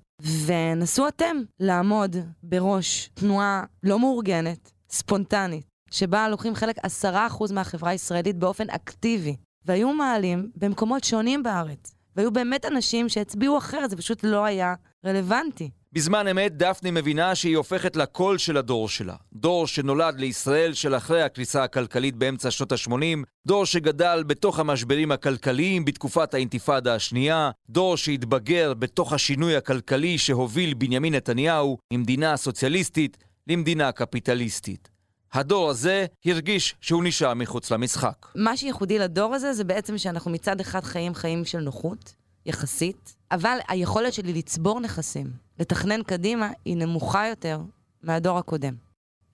ונסו 0.46 1.08
אתם 1.08 1.36
לעמוד 1.60 2.16
בראש 2.42 3.10
תנועה 3.14 3.64
לא 3.82 3.98
מאורגנת, 3.98 4.72
ספונטנית, 4.90 5.66
שבה 5.90 6.28
לוקחים 6.28 6.54
חלק 6.54 6.76
עשרה 6.82 7.26
אחוז 7.26 7.52
מהחברה 7.52 7.90
הישראלית 7.90 8.36
באופן 8.36 8.70
אקטיבי, 8.70 9.36
והיו 9.64 9.92
מעלים 9.92 10.50
במקומות 10.56 11.04
שונים 11.04 11.42
בארץ. 11.42 11.94
והיו 12.16 12.32
באמת 12.32 12.64
אנשים 12.64 13.08
שהצביעו 13.08 13.58
אחרת, 13.58 13.90
זה 13.90 13.96
פשוט 13.96 14.24
לא 14.24 14.44
היה 14.44 14.74
רלוונטי. 15.06 15.70
בזמן 15.94 16.28
אמת 16.28 16.56
דפני 16.56 16.90
מבינה 16.90 17.34
שהיא 17.34 17.56
הופכת 17.56 17.96
לקול 17.96 18.38
של 18.38 18.56
הדור 18.56 18.88
שלה. 18.88 19.14
דור 19.32 19.66
שנולד 19.66 20.20
לישראל 20.20 20.74
של 20.74 20.96
אחרי 20.96 21.22
הקריסה 21.22 21.64
הכלכלית 21.64 22.16
באמצע 22.16 22.50
שנות 22.50 22.72
ה-80, 22.72 23.18
דור 23.46 23.66
שגדל 23.66 24.24
בתוך 24.26 24.58
המשברים 24.58 25.12
הכלכליים 25.12 25.84
בתקופת 25.84 26.34
האינתיפאדה 26.34 26.94
השנייה, 26.94 27.50
דור 27.70 27.96
שהתבגר 27.96 28.74
בתוך 28.74 29.12
השינוי 29.12 29.56
הכלכלי 29.56 30.18
שהוביל 30.18 30.74
בנימין 30.74 31.14
נתניהו 31.14 31.78
ממדינה 31.92 32.36
סוציאליסטית 32.36 33.16
למדינה 33.46 33.92
קפיטליסטית. 33.92 34.88
הדור 35.32 35.70
הזה 35.70 36.06
הרגיש 36.24 36.74
שהוא 36.80 37.04
נשאר 37.04 37.34
מחוץ 37.34 37.70
למשחק. 37.70 38.26
מה 38.34 38.56
שייחודי 38.56 38.98
לדור 38.98 39.34
הזה 39.34 39.52
זה 39.52 39.64
בעצם 39.64 39.98
שאנחנו 39.98 40.30
מצד 40.30 40.60
אחד 40.60 40.84
חיים 40.84 41.14
חיים 41.14 41.44
של 41.44 41.60
נוחות, 41.60 42.14
יחסית, 42.46 43.16
אבל 43.30 43.58
היכולת 43.68 44.12
שלי 44.12 44.32
לצבור 44.32 44.80
נכסים, 44.80 45.26
לתכנן 45.62 46.02
קדימה 46.02 46.50
היא 46.64 46.76
נמוכה 46.76 47.28
יותר 47.28 47.60
מהדור 48.02 48.38
הקודם. 48.38 48.74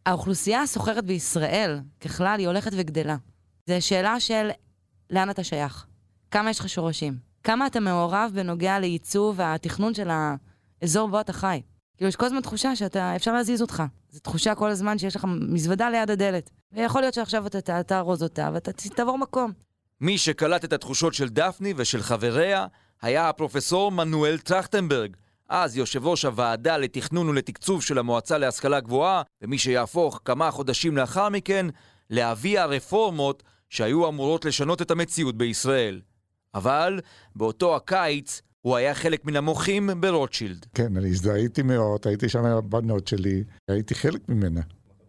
האוכלוסייה 0.06 0.62
הסוחרת 0.62 1.04
בישראל, 1.04 1.80
ככלל, 2.00 2.38
היא 2.38 2.46
הולכת 2.46 2.70
וגדלה. 2.74 3.16
זו 3.66 3.74
שאלה 3.80 4.20
של 4.20 4.50
לאן 5.10 5.30
אתה 5.30 5.44
שייך, 5.44 5.86
כמה 6.30 6.50
יש 6.50 6.60
לך 6.60 6.68
שורשים, 6.68 7.18
כמה 7.44 7.66
אתה 7.66 7.80
מעורב 7.80 8.30
בנוגע 8.34 8.78
לייצוב 8.78 9.34
והתכנון 9.38 9.94
של 9.94 10.08
האזור 10.82 11.08
בו 11.08 11.20
אתה 11.20 11.32
חי. 11.32 11.62
כאילו, 11.96 12.08
יש 12.08 12.16
כל 12.16 12.26
הזמן 12.26 12.40
תחושה 12.40 12.76
שאתה, 12.76 13.16
אפשר 13.16 13.32
להזיז 13.32 13.62
אותך. 13.62 13.82
זו 14.10 14.20
תחושה 14.20 14.54
כל 14.54 14.70
הזמן 14.70 14.98
שיש 14.98 15.16
לך 15.16 15.24
מזוודה 15.28 15.90
ליד 15.90 16.10
הדלת. 16.10 16.50
ויכול 16.72 17.00
להיות 17.00 17.14
שעכשיו 17.14 17.46
אתה 17.46 17.82
תארוז 17.82 18.22
אותה 18.22 18.50
ואתה 18.54 18.72
תעבור 18.72 19.18
מקום. 19.18 19.52
מי 20.00 20.18
שקלט 20.18 20.64
את 20.64 20.72
התחושות 20.72 21.14
של 21.14 21.28
דפני 21.28 21.74
ושל 21.76 22.02
חבריה 22.02 22.66
היה 23.02 23.28
הפרופסור 23.28 23.92
מנואל 23.92 24.38
טרכטנברג, 24.38 25.16
אז 25.48 25.76
יושב 25.76 26.06
ראש 26.06 26.24
הוועדה 26.24 26.76
לתכנון 26.76 27.28
ולתקצוב 27.28 27.82
של 27.82 27.98
המועצה 27.98 28.38
להשכלה 28.38 28.80
גבוהה, 28.80 29.22
ומי 29.42 29.58
שיהפוך 29.58 30.20
כמה 30.24 30.50
חודשים 30.50 30.96
לאחר 30.96 31.28
מכן 31.28 31.66
לאבי 32.10 32.58
הרפורמות 32.58 33.42
שהיו 33.70 34.08
אמורות 34.08 34.44
לשנות 34.44 34.82
את 34.82 34.90
המציאות 34.90 35.36
בישראל. 35.36 36.00
אבל 36.54 37.00
באותו 37.36 37.76
הקיץ 37.76 38.42
הוא 38.60 38.76
היה 38.76 38.94
חלק 38.94 39.24
מן 39.24 39.36
המוחים 39.36 39.90
ברוטשילד. 40.00 40.66
כן, 40.74 40.96
אני 40.96 41.08
הזדהיתי 41.08 41.62
מאוד, 41.62 42.00
הייתי 42.04 42.28
שם 42.28 42.44
עם 42.44 42.56
הבנות 42.56 43.06
שלי, 43.06 43.44
הייתי 43.68 43.94
חלק 43.94 44.28
ממנה. 44.28 44.60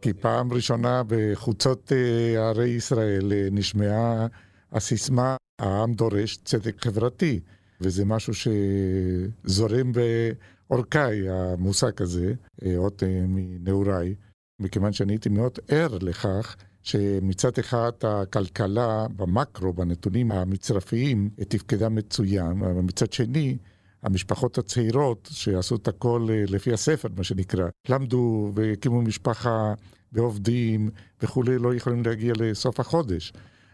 כי 0.01 0.13
פעם 0.13 0.53
ראשונה 0.53 1.01
בחוצות 1.07 1.91
אה, 1.91 2.49
ערי 2.49 2.69
ישראל 2.69 3.33
אה, 3.33 3.47
נשמעה 3.51 4.27
הסיסמה, 4.71 5.35
העם 5.59 5.93
דורש 5.93 6.37
צדק 6.37 6.83
חברתי. 6.85 7.39
וזה 7.81 8.05
משהו 8.05 8.33
שזורם 8.33 9.91
בעורקיי, 9.91 11.29
המושג 11.29 12.01
הזה, 12.01 12.33
אה, 12.65 12.77
עוד 12.77 12.93
מנעוריי, 13.27 14.15
מכיוון 14.59 14.93
שאני 14.93 15.13
הייתי 15.13 15.29
מאוד 15.29 15.59
ער 15.67 15.97
לכך 16.01 16.55
שמצד 16.83 17.51
אחד 17.59 17.91
הכלכלה 18.03 19.07
במקרו, 19.15 19.73
בנתונים 19.73 20.31
המצרפיים, 20.31 21.29
תפקדה 21.47 21.89
מצוין, 21.89 22.63
אבל 22.63 22.81
מצד 22.81 23.13
שני, 23.13 23.57
המשפחות 24.03 24.57
הצעירות 24.57 25.29
שעשו 25.31 25.75
את 25.75 25.87
הכל 25.87 26.27
אה, 26.29 26.43
לפי 26.47 26.73
הספר, 26.73 27.07
מה 27.17 27.23
שנקרא, 27.23 27.69
למדו 27.89 28.51
והקימו 28.55 29.01
משפחה 29.01 29.73
ועובדים 30.11 30.89
וכולי, 31.21 31.57
לא 31.57 31.75
יכולים 31.75 32.03
להגיע 32.05 32.33
לסוף 32.39 32.79
החודש. 32.79 33.33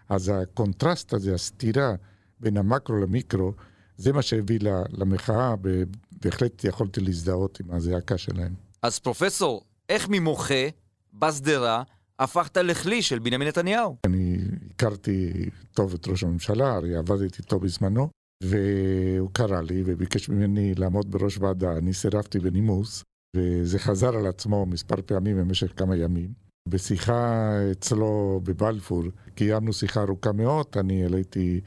אז 0.10 0.32
הקונטרסט 0.36 1.14
הזה, 1.14 1.34
הסתירה 1.34 1.96
בין 2.40 2.58
המקרו 2.58 2.96
למיקרו, 2.96 3.54
זה 3.98 4.14
מה 4.14 4.22
שהביא 4.22 4.60
למחאה, 4.90 5.56
ובהחלט 5.64 6.64
יכולתי 6.64 7.02
להזדהות 7.02 7.60
עם 7.60 7.72
הזעקה 7.72 8.18
שלהם. 8.18 8.54
אז 8.82 9.00
פרופסור, 9.00 9.62
איך 9.90 10.10
ממוחה, 10.10 10.68
בשדרה, 11.14 11.84
הפכת 12.20 12.58
לכלי 12.58 13.02
של 13.02 13.20
בנימין 13.20 13.48
נתניהו? 13.48 13.96
אני 14.06 14.38
הכרתי 14.72 15.32
טוב 15.74 15.94
את 15.94 16.08
ראש 16.08 16.24
הממשלה, 16.24 16.74
הרי 16.74 16.96
עבדתי 16.96 17.42
איתו 17.42 17.60
בזמנו, 17.60 18.10
והוא 18.44 19.30
קרא 19.34 19.62
לי 19.62 19.84
וביקש 19.86 20.30
ממני 20.30 20.76
לעמוד 20.76 21.12
בראש 21.12 21.38
ועדה, 21.38 21.72
אני 21.78 21.94
סירבתי 21.94 22.40
בנימוס, 22.40 23.04
וזה 23.36 23.80
חזר 23.80 24.16
על 24.16 24.28
עצמו 24.28 24.66
מספר 24.66 24.96
פעמים 25.06 25.38
במשך 25.38 25.72
כמה 25.76 25.96
ימים. 25.96 26.34
בשיחה 26.70 27.52
אצלו 27.72 28.42
בבלפור, 28.44 29.04
קיימנו 29.36 29.74
שיחה 29.74 30.02
ארוכה 30.02 30.32
מאוד, 30.32 30.66
אני 30.76 31.04
העליתי 31.04 31.62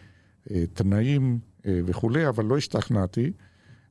אה, 0.50 0.64
תנאים 0.72 1.38
וכולי, 1.86 2.28
אבל 2.28 2.44
לא 2.44 2.56
השתכנעתי, 2.56 3.32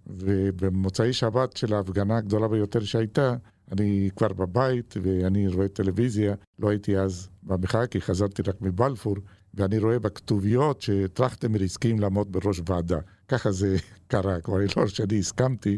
ובמוצאי 0.08 1.14
שבת 1.14 1.58
של 1.58 1.74
ההפגנה 1.74 2.18
הגדולה 2.18 2.48
ביותר 2.48 2.80
שהייתה, 2.80 3.36
אני 3.72 4.10
כבר 4.16 4.34
בבית 4.34 4.96
ואני 5.02 5.48
רואה 5.48 5.68
טלוויזיה, 5.68 6.36
לא 6.60 6.70
הייתי 6.70 6.98
אז 6.98 7.30
במחאה 7.44 7.88
כי 7.88 8.02
חזרתי 8.02 8.42
רק 8.42 8.62
מבלפור, 8.62 9.16
ואני 9.54 9.80
רואה 9.80 10.00
בכתוביות 10.00 10.82
שטרכטנברג 10.82 11.64
הסכים 11.64 12.00
לעמוד 12.00 12.32
בראש 12.32 12.62
ועדה. 12.70 13.00
ככה 13.28 13.52
זה 13.52 13.78
קרה, 14.08 14.42
כבר 14.42 14.58
לא 14.78 14.88
שאני 14.88 15.20
הסכמתי, 15.20 15.78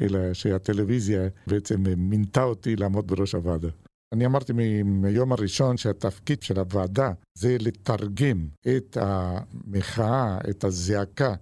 אלא 0.00 0.32
שהטלוויזיה 0.32 1.28
בעצם 1.46 1.84
מינתה 1.96 2.42
אותי 2.42 2.76
לעמוד 2.76 3.06
בראש 3.06 3.34
הוועדה. 3.34 3.68
אני 4.12 4.26
אמרתי 4.26 4.52
מהיום 4.84 5.32
הראשון 5.32 5.76
שהתפקיד 5.76 6.42
של 6.42 6.58
הוועדה 6.58 7.12
זה 7.34 7.56
לתרגם 7.60 8.48
את 8.76 8.96
המחאה, 9.00 10.38
את 10.50 10.64
הזעקה, 10.64 11.34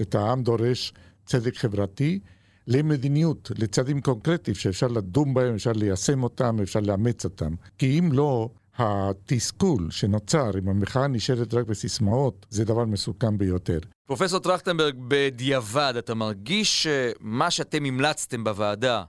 את 0.00 0.14
העם 0.14 0.42
דורש 0.42 0.92
צדק 1.26 1.56
חברתי, 1.56 2.20
למדיניות, 2.66 3.50
לצעדים 3.58 4.00
קונקרטיים 4.00 4.54
שאפשר 4.54 4.86
לדון 4.86 5.34
בהם, 5.34 5.54
אפשר 5.54 5.72
ליישם 5.72 6.22
אותם, 6.22 6.56
אפשר 6.62 6.80
לאמץ 6.80 7.24
אותם. 7.24 7.54
כי 7.78 7.98
אם 7.98 8.12
לא, 8.12 8.48
התסכול 8.78 9.90
שנוצר, 9.90 10.50
אם 10.58 10.68
המחאה 10.68 11.06
נשארת 11.06 11.54
רק 11.54 11.66
בסיסמאות, 11.66 12.46
זה 12.50 12.64
דבר 12.64 12.84
מסוכן 12.84 13.38
ביותר. 13.38 13.78
פרופסור 14.06 14.40
טרכטנברג, 14.40 14.94
בדיעבד, 15.08 15.94
אתה 15.98 16.14
מרגיש 16.14 16.86
שמה 16.86 17.50
שאתם 17.50 17.84
המלצתם 17.84 18.44
בוועדה 18.44 19.04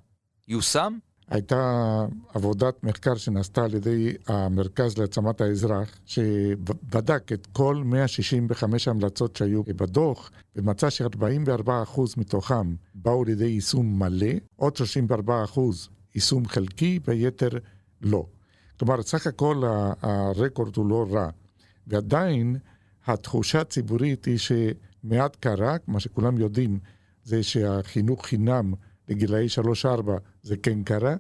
יושם? 0.48 0.98
הייתה 1.30 2.06
עבודת 2.34 2.84
מחקר 2.84 3.16
שנעשתה 3.16 3.64
על 3.64 3.74
ידי 3.74 4.14
המרכז 4.28 4.98
להעצמת 4.98 5.42
האזרח, 5.42 5.98
שבדק 6.06 7.32
את 7.32 7.48
כל 7.54 7.82
165 7.86 8.88
ההמלצות 8.88 9.36
שהיו 9.36 9.64
בדוח, 9.64 10.32
ומצא 10.56 10.90
ש-44% 10.90 12.02
מתוכם 12.18 12.76
באו 12.96 13.24
לידי 13.24 13.46
יישום 13.46 14.00
מלא, 14.00 14.34
עוד 14.56 14.74
34% 15.56 15.60
יישום 16.16 16.48
חלקי, 16.48 17.00
ויתר 17.06 17.50
לא. 18.02 18.26
כלומר, 18.80 19.02
סך 19.02 19.28
הכל 19.28 19.62
הרקורד 20.02 20.76
הוא 20.76 20.90
לא 20.90 21.08
רע. 21.12 21.30
ועדיין 21.88 22.56
התחושה 23.06 23.62
הציבורית 23.62 24.26
היא 24.26 24.38
שמעט 24.38 25.36
קרה, 25.36 25.76
מה 25.88 26.00
שכולם 26.00 26.38
יודעים, 26.38 26.80
זה 27.24 27.44
שהחינוך 27.44 28.26
חינם 28.26 28.74
לגילאי 29.14 29.48
3-4 29.84 29.88
זה 30.44 30.58
כן 30.58 30.84
קרה, 30.84 31.16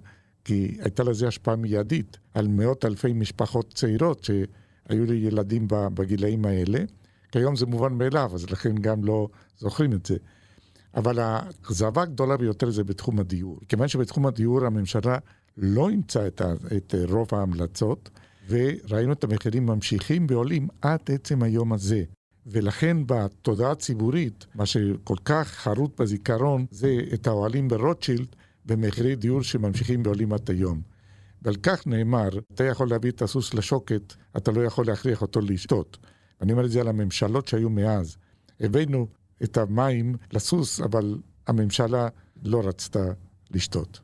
כי 0.45 0.77
הייתה 0.79 1.03
לזה 1.03 1.27
השפעה 1.27 1.55
מיידית 1.55 2.17
על 2.33 2.47
מאות 2.47 2.85
אלפי 2.85 3.13
משפחות 3.13 3.73
צעירות 3.73 4.23
שהיו 4.23 5.05
לי 5.05 5.15
ילדים 5.15 5.67
בגילאים 5.69 6.45
האלה. 6.45 6.79
כיום 7.31 7.55
זה 7.55 7.65
מובן 7.65 7.93
מאליו, 7.93 8.31
אז 8.33 8.49
לכן 8.49 8.75
גם 8.75 9.03
לא 9.03 9.27
זוכרים 9.57 9.93
את 9.93 10.05
זה. 10.05 10.15
אבל 10.95 11.19
האכזבה 11.19 12.01
הגדולה 12.01 12.37
ביותר 12.37 12.69
זה 12.69 12.83
בתחום 12.83 13.19
הדיור. 13.19 13.59
כיוון 13.69 13.87
שבתחום 13.87 14.25
הדיור 14.25 14.65
הממשלה 14.65 15.17
לא 15.57 15.89
אימצה 15.89 16.27
את, 16.27 16.41
את 16.77 16.95
רוב 17.09 17.27
ההמלצות, 17.31 18.09
וראינו 18.49 19.13
את 19.13 19.23
המחירים 19.23 19.65
ממשיכים 19.65 20.25
ועולים 20.29 20.67
עד 20.81 20.99
עצם 21.09 21.43
היום 21.43 21.73
הזה. 21.73 22.03
ולכן 22.45 22.97
בתודעה 23.05 23.71
הציבורית, 23.71 24.45
מה 24.55 24.65
שכל 24.65 25.15
כך 25.25 25.47
חרוט 25.47 26.01
בזיכרון, 26.01 26.65
זה 26.71 26.99
את 27.13 27.27
האוהלים 27.27 27.67
ברוטשילד 27.67 28.35
במחירי 28.65 29.15
דיור 29.15 29.41
שממשיכים 29.41 30.01
ועולים 30.05 30.33
עד 30.33 30.49
היום. 30.49 30.81
ועל 31.41 31.55
כך 31.55 31.87
נאמר, 31.87 32.29
אתה 32.53 32.63
יכול 32.63 32.89
להביא 32.89 33.11
את 33.11 33.21
הסוס 33.21 33.53
לשוקת, 33.53 34.13
אתה 34.37 34.51
לא 34.51 34.61
יכול 34.61 34.85
להכריח 34.85 35.21
אותו 35.21 35.41
לשתות. 35.41 35.97
אני 36.41 36.51
אומר 36.51 36.65
את 36.65 36.71
זה 36.71 36.81
על 36.81 36.87
הממשלות 36.87 37.47
שהיו 37.47 37.69
מאז. 37.69 38.17
הבאנו 38.59 39.07
את 39.43 39.57
המים 39.57 40.15
לסוס, 40.33 40.81
אבל 40.81 41.17
הממשלה 41.47 42.07
לא 42.43 42.61
רצתה 42.67 43.03
לשתות. 43.51 43.99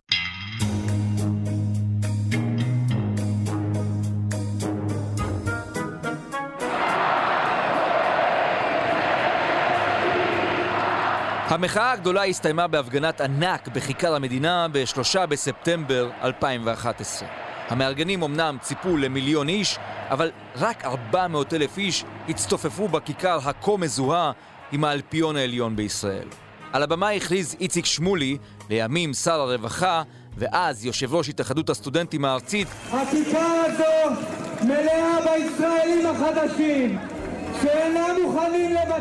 המחאה 11.50 11.92
הגדולה 11.92 12.24
הסתיימה 12.26 12.68
בהפגנת 12.68 13.22
ענק 13.22 13.68
בכיכר 13.68 14.16
המדינה 14.16 14.68
ב-3 14.72 15.26
בספטמבר 15.26 16.10
2011. 16.24 17.30
המארגנים 17.70 18.24
אמנם 18.24 18.58
ציפו 18.62 18.98
למיליון 18.98 19.50
איש, 19.50 19.78
אבל 20.10 20.32
רק 20.56 20.86
400 20.86 21.54
אלף 21.54 21.78
איש 21.78 22.04
הצטופפו 22.30 22.88
בכיכר 22.88 23.40
הכה 23.44 23.78
מזוהה 23.78 24.32
עם 24.72 24.84
האלפיון 24.84 25.36
העליון 25.36 25.76
בישראל. 25.76 26.28
על 26.74 26.84
הבמה 26.84 27.10
הכריז 27.10 27.56
איציק 27.60 27.86
שמולי, 27.86 28.38
לימים 28.70 29.14
שר 29.14 29.42
הרווחה, 29.42 30.04
ואז 30.38 30.86
יושב 30.86 31.14
ראש 31.14 31.30
התאחדות 31.30 31.70
הסטודנטים 31.70 32.26
הארצית 32.26 32.68
הכיכר 32.92 33.64
הזו 33.66 34.22
מלאה 34.62 35.18
בישראלים 35.26 36.06
החדשים. 36.06 37.19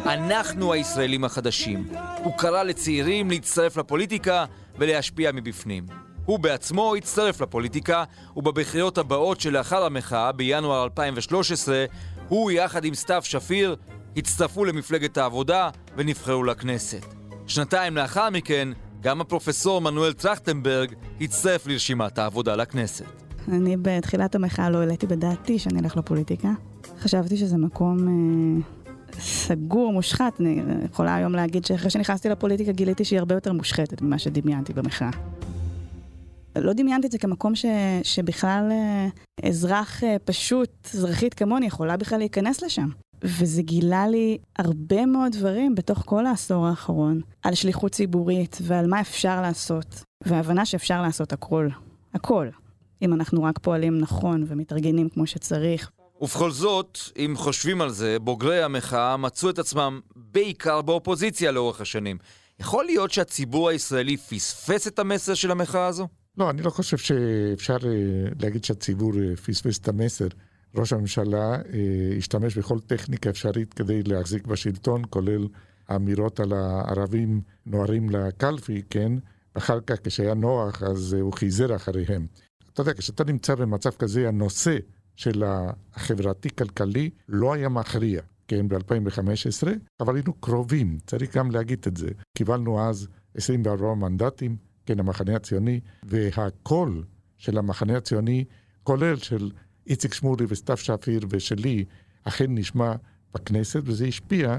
אנחנו 0.07 0.73
הישראלים 0.73 1.25
החדשים. 1.25 1.88
הוא 2.25 2.33
קרא 2.38 2.62
לצעירים 2.62 3.31
להצטרף 3.31 3.77
לפוליטיקה 3.77 4.45
ולהשפיע 4.79 5.33
מבפנים. 5.33 5.87
הוא 6.25 6.38
בעצמו 6.38 6.95
הצטרף 6.95 7.41
לפוליטיקה, 7.41 8.05
ובבחירות 8.37 8.99
הבאות 8.99 9.41
שלאחר 9.41 9.85
המחאה, 9.85 10.33
בינואר 10.33 10.85
2013, 10.85 11.85
הוא 12.29 12.50
יחד 12.50 12.85
עם 12.85 12.95
סתיו 12.95 13.23
שפיר 13.25 13.77
הצטרפו 14.17 14.65
למפלגת 14.65 15.19
העבודה 15.19 15.71
ונבחרו 15.97 16.45
לכנסת. 16.45 17.07
שנתיים 17.47 17.97
לאחר 17.97 18.31
מכן 18.31 18.69
גם 19.00 19.21
הפרופסור 19.21 19.81
מנואל 19.81 20.12
טרכטנברג 20.12 20.93
הצטרף 21.21 21.67
לרשימת 21.67 22.19
העבודה 22.19 22.57
לכנסת. 22.57 23.05
אני 23.49 23.77
בתחילת 23.83 24.35
המחאה 24.35 24.71
לא 24.71 24.79
העליתי 24.79 25.07
בדעתי 25.07 25.59
שאני 25.59 25.81
אלך 25.81 25.97
לפוליטיקה. 25.97 26.49
חשבתי 26.99 27.37
שזה 27.37 27.57
מקום 27.57 28.09
אה, 28.09 28.62
סגור, 29.21 29.93
מושחת. 29.93 30.40
אני 30.40 30.62
יכולה 30.85 31.14
היום 31.14 31.33
להגיד 31.33 31.64
שאחרי 31.64 31.90
שנכנסתי 31.90 32.28
לפוליטיקה 32.28 32.73
גיליתי 32.73 33.05
שהיא 33.05 33.19
הרבה 33.19 33.35
יותר 33.35 33.52
מושחתת 33.52 34.02
ממה 34.02 34.19
שדמיינתי 34.19 34.73
במחאה. 34.73 35.11
לא 36.57 36.73
דמיינתי 36.73 37.07
את 37.07 37.12
זה 37.12 37.19
כמקום 37.19 37.55
ש, 37.55 37.64
שבכלל 38.02 38.69
אה, 38.71 39.09
אזרח 39.49 40.05
אה, 40.05 40.17
פשוט, 40.25 40.88
אזרחית 40.95 41.35
כמוני, 41.35 41.67
יכולה 41.67 41.97
בכלל 41.97 42.19
להיכנס 42.19 42.62
לשם. 42.62 42.88
וזה 43.23 43.62
גילה 43.62 44.09
לי 44.09 44.38
הרבה 44.59 45.07
מאוד 45.07 45.33
דברים 45.33 45.75
בתוך 45.75 46.02
כל 46.07 46.26
העשור 46.26 46.67
האחרון, 46.67 47.21
על 47.43 47.55
שליחות 47.55 47.93
ציבורית 47.93 48.59
ועל 48.62 48.87
מה 48.87 49.00
אפשר 49.00 49.43
לעשות, 49.43 50.02
והבנה 50.25 50.64
שאפשר 50.64 51.02
לעשות 51.02 51.33
הכל. 51.33 51.69
הכל. 52.14 52.49
אם 53.02 53.12
אנחנו 53.14 53.43
רק 53.43 53.59
פועלים 53.59 53.99
נכון 53.99 54.45
ומתארגנים 54.47 55.09
כמו 55.09 55.26
שצריך. 55.26 55.90
ובכל 56.21 56.51
זאת, 56.51 56.99
אם 57.17 57.35
חושבים 57.37 57.81
על 57.81 57.91
זה, 57.91 58.19
בוגרי 58.19 58.63
המחאה 58.63 59.17
מצאו 59.17 59.51
את 59.51 59.59
עצמם 59.59 60.01
בעיקר 60.17 60.83
באופוזיציה 60.83 61.53
לאורך 61.53 61.81
השנים. 61.81 62.19
יכול 62.61 62.85
להיות 62.85 63.11
שהציבור 63.11 63.69
הישראלי 63.69 64.17
פספס 64.17 64.87
את 64.87 64.99
המסר 64.99 65.35
של 65.35 65.51
המחאה 65.51 65.87
הזו? 65.87 66.09
לא, 66.37 66.51
אני 66.51 66.63
לא 66.63 66.71
חושב 66.71 66.97
שאפשר 66.97 67.77
אה, 67.85 67.91
להגיד 68.43 68.65
שהציבור 68.65 69.13
אה, 69.19 69.37
פספס 69.37 69.79
את 69.79 69.89
המסר. 69.89 70.29
ראש 70.75 70.93
הממשלה 70.93 71.55
אה, 71.55 71.61
השתמש 72.19 72.59
בכל 72.59 72.81
טכניקה 72.81 73.31
אפשרית 73.31 73.75
כדי 73.75 74.03
להחזיק 74.03 74.47
בשלטון, 74.47 75.03
כולל 75.11 75.47
האמירות 75.89 76.41
על 76.41 76.53
הערבים 76.53 77.41
נוהרים 77.67 78.11
לקלפי, 78.11 78.83
כן? 78.91 79.13
אחר 79.55 79.81
כך, 79.81 79.97
כשהיה 80.05 80.35
נוח, 80.35 80.83
אז 80.83 81.13
הוא 81.13 81.33
חיזר 81.33 81.77
אחריהם. 81.77 82.27
אתה 82.73 82.81
יודע, 82.81 82.93
כשאתה 82.93 83.25
נמצא 83.25 83.55
במצב 83.55 83.91
כזה, 83.91 84.29
הנושא 84.29 84.77
של 85.19 85.43
החברתי-כלכלי 85.95 87.11
לא 87.29 87.53
היה 87.53 87.69
מכריע, 87.69 88.23
כן, 88.49 88.69
ב-2015, 88.69 89.69
אבל 90.01 90.17
היינו 90.17 90.33
קרובים, 90.33 90.99
צריך 91.07 91.37
גם 91.37 91.51
להגיד 91.51 91.85
את 91.89 91.97
זה. 91.97 92.09
קיבלנו 92.37 92.81
אז 92.81 93.09
24 93.35 93.95
מנדטים, 93.95 94.57
כן, 94.87 95.01
המחנה 95.01 95.37
הציוני, 95.37 95.81
והקול 96.03 97.05
של 97.37 97.59
המחנה 97.59 97.97
הציוני, 97.97 98.45
כולל 98.83 99.17
של 99.17 99.51
איציק 99.87 100.15
שמולי 100.15 100.45
וסתיו 100.49 100.77
שפיר 100.77 101.21
ושלי, 101.31 101.85
אכן 102.25 102.55
נשמע 102.55 102.93
בכנסת, 103.35 103.83
וזה 103.85 104.05
השפיע, 104.05 104.59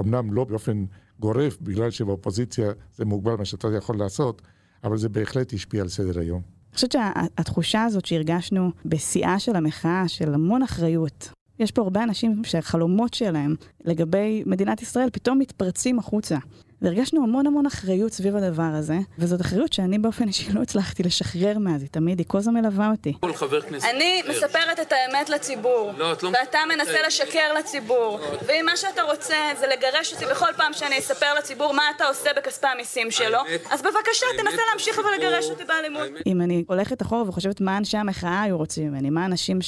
אמנם 0.00 0.32
לא 0.32 0.44
באופן 0.44 0.84
גורף, 1.20 1.58
בגלל 1.60 1.90
שבאופוזיציה 1.90 2.72
זה 2.94 3.04
מוגבל 3.04 3.34
מה 3.34 3.44
שאתה 3.44 3.68
יכול 3.76 3.98
לעשות, 3.98 4.42
אבל 4.84 4.98
זה 4.98 5.08
בהחלט 5.08 5.52
השפיע 5.52 5.82
על 5.82 5.88
סדר 5.88 6.18
היום. 6.20 6.57
אני 6.68 6.74
חושבת 6.74 6.92
שהתחושה 6.92 7.84
הזאת 7.84 8.04
שהרגשנו 8.04 8.70
בשיאה 8.84 9.38
של 9.38 9.56
המחאה, 9.56 10.08
של 10.08 10.34
המון 10.34 10.62
אחריות, 10.62 11.30
יש 11.58 11.72
פה 11.72 11.82
הרבה 11.82 12.02
אנשים 12.02 12.44
שהחלומות 12.44 13.14
שלהם 13.14 13.54
לגבי 13.84 14.42
מדינת 14.46 14.82
ישראל 14.82 15.08
פתאום 15.12 15.38
מתפרצים 15.38 15.98
החוצה. 15.98 16.38
והרגשנו 16.82 17.22
המון 17.22 17.46
המון 17.46 17.66
אחריות 17.66 18.12
סביב 18.12 18.36
הדבר 18.36 18.62
הזה, 18.62 18.98
וזאת 19.18 19.40
אחריות 19.40 19.72
שאני 19.72 19.98
באופן 19.98 20.28
אישי 20.28 20.52
לא 20.52 20.62
הצלחתי 20.62 21.02
לשחרר 21.02 21.58
מאז, 21.58 21.82
היא 21.82 21.88
תמיד, 21.90 22.18
היא 22.18 22.26
כל 22.28 22.38
הזמן 22.38 22.54
מלווה 22.54 22.90
אותי. 22.90 23.12
כל 23.20 23.34
חבר 23.34 23.60
כנסת... 23.60 23.86
אני 23.94 24.22
מספרת 24.30 24.80
את 24.80 24.92
האמת 24.92 25.30
לציבור, 25.30 25.92
לא, 25.98 26.12
את 26.12 26.22
לא... 26.22 26.28
ואתה 26.28 26.58
מנסה 26.68 27.06
לשקר 27.06 27.54
לציבור, 27.58 28.20
ואם 28.46 28.64
מה 28.66 28.76
שאתה 28.76 29.02
רוצה 29.02 29.36
זה 29.60 29.66
לגרש 29.66 30.12
אותי 30.12 30.24
בכל 30.30 30.52
פעם 30.56 30.72
שאני 30.72 30.98
אספר 30.98 31.26
לציבור 31.38 31.72
מה 31.72 31.82
אתה 31.96 32.04
עושה 32.04 32.30
בכספי 32.36 32.66
המיסים 32.66 33.10
שלו, 33.10 33.38
אז 33.70 33.82
בבקשה 33.82 34.26
תנסה 34.38 34.62
להמשיך 34.70 34.98
ולגרש 34.98 35.50
אותי 35.50 35.64
באלימות. 35.64 36.08
אם 36.26 36.40
אני 36.40 36.64
הולכת 36.68 37.02
אחורה 37.02 37.28
וחושבת 37.28 37.60
מה 37.60 37.76
אנשי 37.76 37.96
המחאה 37.96 38.42
היו 38.42 38.56
רוצים 38.56 38.88
ממני, 38.90 39.10
מה 39.10 39.22
האנשים, 39.22 39.58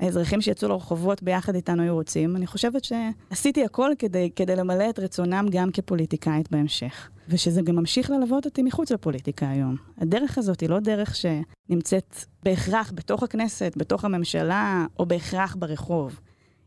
האזרחים 0.00 0.40
שיצאו 0.40 0.68
לרחובות 0.68 1.22
ביחד 1.22 1.54
איתנו 1.54 1.82
היו 1.82 1.94
רוצים, 1.94 2.36
אני 2.36 2.46
חושבת 2.46 2.82
שעשיתי 2.84 3.64
הכל 3.64 3.90
כדי, 3.98 4.30
כדי 4.36 4.56
למלא 4.56 4.90
את 4.90 4.98
רצונם 4.98 5.46
גם 5.50 5.70
כפוליטיקאית 5.70 6.52
בהמשך. 6.58 7.08
ושזה 7.28 7.62
גם 7.62 7.76
ממשיך 7.76 8.10
ללוות 8.10 8.44
אותי 8.44 8.62
מחוץ 8.62 8.92
לפוליטיקה 8.92 9.50
היום. 9.50 9.76
הדרך 9.98 10.38
הזאת 10.38 10.60
היא 10.60 10.68
לא 10.68 10.80
דרך 10.80 11.16
שנמצאת 11.16 12.24
בהכרח 12.42 12.92
בתוך 12.94 13.22
הכנסת, 13.22 13.72
בתוך 13.76 14.04
הממשלה, 14.04 14.86
או 14.98 15.06
בהכרח 15.06 15.56
ברחוב. 15.58 16.20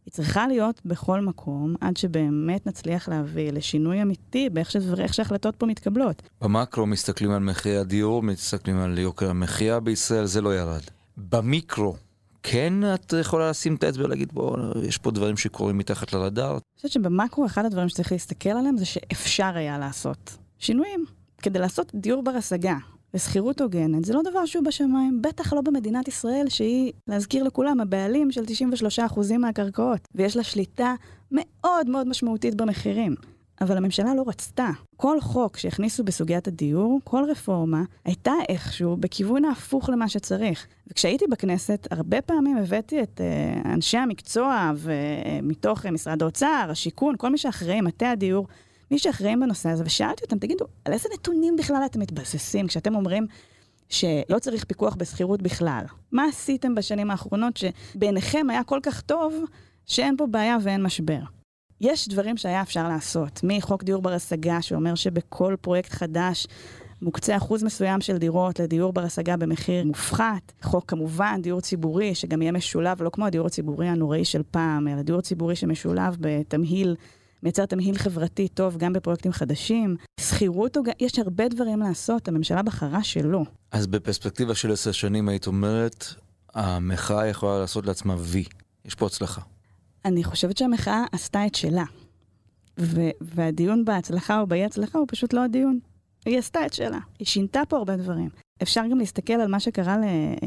היא 0.06 0.12
צריכה 0.12 0.48
להיות 0.48 0.82
בכל 0.86 1.22
מקום, 1.22 1.76
עד 1.82 1.98
שבאמת 1.98 2.68
נצליח 2.68 3.10
להביא 3.10 3.52
לשינוי 3.52 4.02
אמיתי 4.02 4.50
באיך 4.50 4.72
שההחלטות 5.14 5.56
פה 5.56 5.66
מתקבלות. 5.66 6.22
במקרו 6.42 6.86
מסתכלים 6.86 7.32
על 7.32 7.40
מחירי 7.40 7.78
הדיור, 7.78 8.24
מסתכלים 8.24 8.78
על 8.78 8.98
יוקר 8.98 9.30
המחיה 9.30 9.80
בישראל, 9.80 10.26
זה 10.26 10.42
לא 10.42 10.56
ירד. 10.56 10.82
במיקרו, 11.18 11.96
כן 12.44 12.74
את 12.94 13.14
יכולה 13.22 13.50
לשים 13.50 13.76
את 13.76 13.84
האצבע 13.84 14.06
ולהגיד, 14.06 14.34
בוא, 14.34 14.58
יש 14.84 14.98
פה 14.98 15.12
דברים 15.12 15.38
שקורים 15.38 15.78
מתחת 15.78 16.14
לרדאר? 16.14 16.52
אני 16.52 16.60
חושבת 16.76 16.92
שבמקרו 16.92 17.46
אחד 17.46 17.66
הדברים 17.66 17.90
שצריך 17.90 18.12
להסתכל 18.12 18.50
עליהם 18.50 18.78
זה 18.78 18.86
שאפשר 18.86 19.52
היה 19.56 19.78
לעשות 19.78 20.38
שינויים. 20.60 21.06
כדי 21.42 21.60
לעשות 21.60 21.92
דיור 21.96 22.24
בר 22.24 22.32
השגה 22.32 22.78
ושכירות 23.14 23.62
הוגנת, 23.62 24.06
זה 24.06 24.14
לא 24.14 24.22
דבר 24.22 24.46
שהוא 24.46 24.66
בשמיים, 24.66 25.22
בטח 25.22 25.54
לא 25.54 25.62
במדינת 25.62 26.08
ישראל, 26.08 26.50
שהיא, 26.50 26.92
להזכיר 27.08 27.44
לכולם, 27.44 27.80
הבעלים 27.80 28.32
של 28.32 28.44
93% 29.10 29.38
מהקרקעות, 29.38 30.00
ויש 30.16 30.38
לה 30.38 30.44
שליטה 30.44 30.96
מאוד 31.32 31.90
מאוד 31.90 32.08
משמעותית 32.08 32.56
במחירים. 32.56 33.16
אבל 33.62 33.78
הממשלה 33.78 34.16
לא 34.16 34.24
רצתה. 34.28 34.70
כל 34.98 35.22
חוק 35.22 35.58
שהכניסו 35.58 36.04
בסוגיית 36.04 36.48
הדיור, 36.48 37.00
כל 37.04 37.24
רפורמה, 37.30 37.84
הייתה 38.06 38.34
איכשהו 38.50 38.98
בכיוון 38.98 39.46
ההפוך 39.46 39.90
למה 39.90 40.10
שצריך. 40.10 40.68
וכשהייתי 40.88 41.26
בכנסת, 41.32 41.88
הרבה 41.92 42.22
פעמים 42.22 42.58
הבאתי 42.58 43.04
את 43.04 43.22
uh, 43.22 43.68
אנשי 43.68 43.98
המקצוע 43.98 44.72
ומתוך 44.76 45.86
uh, 45.86 45.92
משרד 45.92 46.22
האוצר, 46.22 46.68
השיכון, 46.70 47.16
כל 47.18 47.30
מי 47.30 47.38
שאחראים, 47.38 47.84
מטה 47.84 48.12
הדיור, 48.12 48.48
מי 48.92 49.00
שאחראים 49.00 49.40
בנושא 49.40 49.70
הזה, 49.70 49.84
ושאלתי 49.86 50.24
אותם, 50.24 50.38
תגידו, 50.38 50.66
על 50.86 50.94
איזה 50.94 51.10
נתונים 51.14 51.56
בכלל 51.56 51.82
אתם 51.86 52.00
מתבססים 52.00 52.68
כשאתם 52.68 52.96
אומרים 52.96 53.28
שלא 53.90 54.40
צריך 54.40 54.64
פיקוח 54.66 54.96
בשכירות 54.96 55.42
בכלל? 55.42 55.84
מה 56.12 56.26
עשיתם 56.26 56.76
בשנים 56.76 57.12
האחרונות 57.12 57.58
שבעיניכם 57.58 58.50
היה 58.50 58.64
כל 58.64 58.80
כך 58.84 59.02
טוב 59.02 59.36
שאין 59.86 60.18
פה 60.18 60.28
בעיה 60.28 60.58
ואין 60.62 60.84
משבר? 60.84 61.41
יש 61.82 62.08
דברים 62.08 62.38
שהיה 62.38 62.62
אפשר 62.62 62.88
לעשות, 62.88 63.40
מחוק 63.44 63.84
דיור 63.84 64.02
בר 64.02 64.14
השגה, 64.14 64.62
שאומר 64.62 64.96
שבכל 64.96 65.56
פרויקט 65.62 65.92
חדש 65.92 66.48
מוקצה 67.02 67.38
אחוז 67.38 67.64
מסוים 67.64 68.02
של 68.02 68.18
דירות 68.18 68.60
לדיור 68.60 68.94
בר 68.94 69.04
השגה 69.04 69.38
במחיר 69.38 69.86
מופחת. 69.86 70.52
חוק 70.62 70.84
כמובן, 70.88 71.40
דיור 71.42 71.62
ציבורי, 71.62 72.16
שגם 72.16 72.42
יהיה 72.42 72.52
משולב, 72.52 73.02
לא 73.04 73.10
כמו 73.10 73.26
הדיור 73.26 73.48
הציבורי 73.48 73.88
הנוראי 73.88 74.26
של 74.26 74.42
פעם, 74.52 74.88
אלא 74.88 75.02
דיור 75.02 75.22
ציבורי 75.22 75.56
שמשולב 75.56 76.18
בתמהיל, 76.20 76.96
מייצר 77.44 77.66
תמהיל 77.66 77.98
חברתי 77.98 78.48
טוב 78.48 78.78
גם 78.78 78.94
בפרויקטים 78.94 79.32
חדשים. 79.32 79.96
שכירות, 80.20 80.78
יש 81.00 81.20
הרבה 81.20 81.48
דברים 81.48 81.80
לעשות, 81.80 82.28
הממשלה 82.28 82.64
בחרה 82.64 83.04
שלא. 83.04 83.44
אז 83.72 83.88
בפרספקטיבה 83.88 84.56
של 84.56 84.72
עשר 84.72 84.92
שנים 84.92 85.30
היית 85.30 85.48
אומרת, 85.48 86.06
המחאה 86.54 87.28
יכולה 87.28 87.60
לעשות 87.60 87.86
לעצמה 87.86 88.16
וי. 88.20 88.44
יש 88.86 88.96
פה 88.96 89.06
הצלחה. 89.06 89.42
אני 90.06 90.24
חושבת 90.24 90.58
שהמחאה 90.58 91.04
עשתה 91.12 91.46
את 91.48 91.56
שלה. 91.56 91.84
ו- 92.80 93.10
והדיון 93.22 93.86
בהצלחה 93.86 94.40
או 94.40 94.48
באי 94.48 94.66
הצלחה 94.66 95.00
הוא 95.00 95.08
פשוט 95.10 95.34
לא 95.34 95.44
הדיון. 95.44 95.80
היא 96.26 96.40
עשתה 96.40 96.66
את 96.66 96.74
שלה. 96.74 97.00
היא 97.20 97.28
שינתה 97.28 97.62
פה 97.70 97.78
הרבה 97.78 97.98
דברים. 97.98 98.30
אפשר 98.62 98.82
גם 98.92 98.98
להסתכל 98.98 99.34
על 99.34 99.48
מה 99.48 99.60
שקרה 99.60 99.98
ל- 99.98 100.04
אה, 100.04 100.38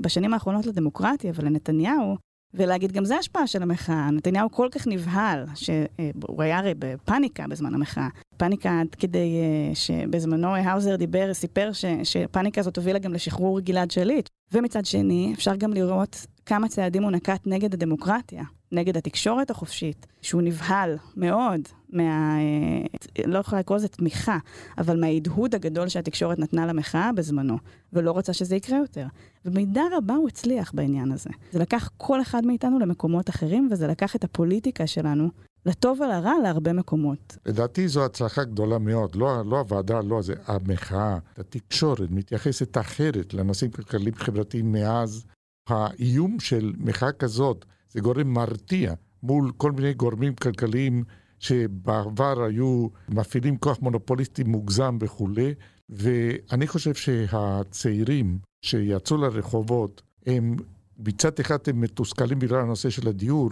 בשנים 0.00 0.34
האחרונות 0.34 0.66
לדמוקרטיה 0.66 1.32
ולנתניהו, 1.34 2.16
ולהגיד 2.54 2.92
גם 2.92 3.04
זה 3.04 3.16
השפעה 3.16 3.46
של 3.46 3.62
המחאה. 3.62 4.10
נתניהו 4.10 4.50
כל 4.50 4.68
כך 4.70 4.86
נבהל, 4.86 5.44
שהוא 5.54 6.42
היה 6.42 6.58
הרי 6.58 6.72
בפאניקה 6.78 7.46
בזמן 7.48 7.74
המחאה. 7.74 8.08
פאניקה 8.36 8.80
עד 8.80 8.94
כדי 8.94 9.40
אה, 9.40 9.74
שבזמנו 9.74 10.48
האוזר 10.56 10.96
דיבר, 10.96 11.34
סיפר 11.34 11.72
ש, 11.72 11.84
שפאניקה 12.04 12.60
הזאת 12.60 12.76
הובילה 12.76 12.98
גם 12.98 13.12
לשחרור 13.12 13.60
גלעד 13.60 13.90
שליט. 13.90 14.28
ומצד 14.52 14.84
שני, 14.84 15.32
אפשר 15.34 15.56
גם 15.56 15.72
לראות 15.72 16.26
כמה 16.46 16.68
צעדים 16.68 17.02
הוא 17.02 17.10
נקט 17.10 17.40
נגד 17.46 17.74
הדמוקרטיה. 17.74 18.44
נגד 18.72 18.96
התקשורת 18.96 19.50
החופשית, 19.50 20.06
שהוא 20.22 20.42
נבהל 20.42 20.96
מאוד 21.16 21.60
מה... 21.92 22.36
אה, 22.38 23.26
לא 23.26 23.38
יכולה 23.38 23.60
לקרוא 23.60 23.78
לזה 23.78 23.88
תמיכה, 23.88 24.38
אבל 24.78 25.00
מההדהוד 25.00 25.54
הגדול 25.54 25.88
שהתקשורת 25.88 26.38
נתנה 26.38 26.66
למחאה 26.66 27.12
בזמנו, 27.12 27.58
ולא 27.92 28.18
רצה 28.18 28.32
שזה 28.32 28.56
יקרה 28.56 28.78
יותר. 28.78 29.06
במידה 29.44 29.82
רבה 29.96 30.14
הוא 30.14 30.28
הצליח 30.28 30.72
בעניין 30.74 31.12
הזה. 31.12 31.30
זה 31.52 31.58
לקח 31.58 31.90
כל 31.96 32.22
אחד 32.22 32.46
מאיתנו 32.46 32.78
למקומות 32.78 33.30
אחרים, 33.30 33.68
וזה 33.70 33.86
לקח 33.86 34.16
את 34.16 34.24
הפוליטיקה 34.24 34.86
שלנו 34.86 35.28
לטוב 35.66 36.00
ולרע 36.00 36.32
להרבה 36.42 36.72
מקומות. 36.72 37.36
לדעתי 37.46 37.88
זו 37.88 38.04
הצלחה 38.04 38.44
גדולה 38.44 38.78
מאוד, 38.78 39.16
לא, 39.16 39.42
לא 39.46 39.58
הוועדה, 39.58 40.00
לא 40.00 40.22
זה, 40.22 40.34
המחאה, 40.46 41.18
התקשורת 41.36 42.10
מתייחסת 42.10 42.78
אחרת 42.78 43.34
לנושאים 43.34 43.70
כלכליים 43.70 44.14
חברתיים 44.14 44.72
מאז 44.72 45.24
האיום 45.68 46.40
של 46.40 46.72
מחאה 46.78 47.12
כזאת 47.12 47.64
זה 47.90 48.00
גורם 48.00 48.28
מרתיע 48.28 48.94
מול 49.22 49.52
כל 49.56 49.72
מיני 49.72 49.94
גורמים 49.94 50.34
כלכליים 50.34 51.04
שבעבר 51.38 52.42
היו 52.42 52.86
מפעילים 53.08 53.56
כוח 53.56 53.78
מונופוליסטי 53.80 54.44
מוגזם 54.44 54.98
וכולי, 55.00 55.54
ואני 55.88 56.66
חושב 56.66 56.94
שהצעירים 56.94 58.38
שיצאו 58.62 59.16
לרחובות, 59.16 60.02
הם 60.26 60.56
מצד 60.98 61.40
אחד 61.40 61.58
הם 61.66 61.80
מתוסכלים 61.80 62.38
בגלל 62.38 62.60
הנושא 62.60 62.90
של 62.90 63.08
הדיור, 63.08 63.50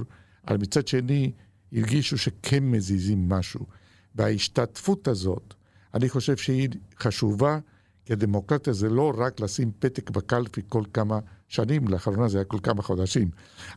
אבל 0.48 0.56
מצד 0.56 0.88
שני 0.88 1.32
הרגישו 1.72 2.18
שכן 2.18 2.64
מזיזים 2.64 3.28
משהו. 3.28 3.66
וההשתתפות 4.14 5.08
הזאת, 5.08 5.54
אני 5.94 6.08
חושב 6.08 6.36
שהיא 6.36 6.68
חשובה, 7.00 7.58
כי 8.04 8.12
הדמוקרטיה 8.12 8.72
זה 8.72 8.88
לא 8.88 9.12
רק 9.16 9.40
לשים 9.40 9.72
פתק 9.78 10.10
בקלפי 10.10 10.60
כל 10.68 10.82
כמה 10.94 11.18
שנים, 11.48 11.88
לאחרונה 11.88 12.28
זה 12.28 12.38
היה 12.38 12.44
כל 12.44 12.58
כמה 12.62 12.82
חודשים, 12.82 13.30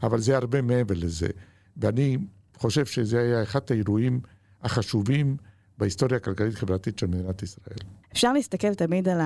אבל 0.03 0.19
זה 0.19 0.37
הרבה 0.37 0.61
מעבר 0.61 0.95
לזה. 0.97 1.27
ואני 1.77 2.17
חושב 2.57 2.85
שזה 2.85 3.19
היה 3.19 3.43
אחד 3.43 3.59
האירועים 3.69 4.19
החשובים 4.61 5.37
בהיסטוריה 5.77 6.17
הכלכלית-חברתית 6.17 6.99
של 6.99 7.07
מדינת 7.07 7.43
ישראל. 7.43 7.77
אפשר 8.11 8.33
להסתכל 8.33 8.75
תמיד 8.75 9.07
על 9.09 9.19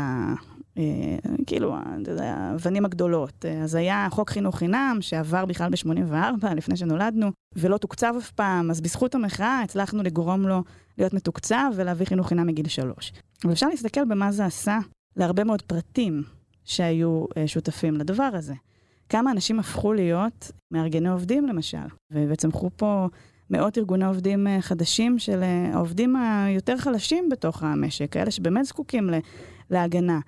כאילו, 1.46 1.76
אתה 2.02 2.12
יודע, 2.12 2.36
האבנים 2.38 2.86
הגדולות. 2.86 3.46
אז 3.64 3.76
היה 3.76 4.08
חוק 4.12 4.30
חינוך 4.30 4.58
חינם 4.58 4.98
שעבר 5.02 5.46
בכלל 5.46 5.70
ב-84, 5.70 6.48
לפני 6.56 6.78
שנולדנו, 6.78 7.32
ולא 7.56 7.78
תוקצב 7.78 8.14
אף 8.18 8.32
פעם, 8.32 8.72
אז 8.72 8.82
בזכות 8.82 9.16
המחאה 9.16 9.62
הצלחנו 9.62 10.04
לגרום 10.04 10.48
לו 10.48 10.64
להיות 10.98 11.14
מתוקצב 11.14 11.72
ולהביא 11.76 12.06
חינוך 12.06 12.28
חינם 12.28 12.48
מגיל 12.48 12.68
שלוש. 12.68 13.14
אבל 13.44 13.54
אפשר 13.54 13.68
להסתכל 13.68 14.06
במה 14.06 14.32
זה 14.32 14.46
עשה 14.46 14.80
להרבה 15.16 15.44
מאוד 15.44 15.62
פרטים 15.62 16.24
שהיו 16.66 17.26
אה, 17.38 17.48
שותפים 17.48 17.94
לדבר 17.94 18.30
הזה. 18.34 18.54
כמה 19.10 19.32
אנשים 19.32 19.60
הפכו 19.60 19.94
להיות 19.94 20.52
מארגני 20.72 21.10
עובדים, 21.10 21.48
למשל, 21.48 21.88
וצמחו 22.12 22.70
פה 22.76 23.08
מאות 23.50 23.78
ארגוני 23.78 24.06
עובדים 24.06 24.48
אה, 24.48 24.62
חדשים 24.62 25.20
של 25.20 25.44
אה, 25.44 25.72
העובדים 25.74 26.16
היותר 26.16 26.78
חלשים 26.78 27.30
בתוך 27.30 27.64
המשק, 27.64 28.12
כאלה 28.12 28.32
שבאמת 28.32 28.66
זקוקים 28.66 29.10
להגנה. 29.70 30.20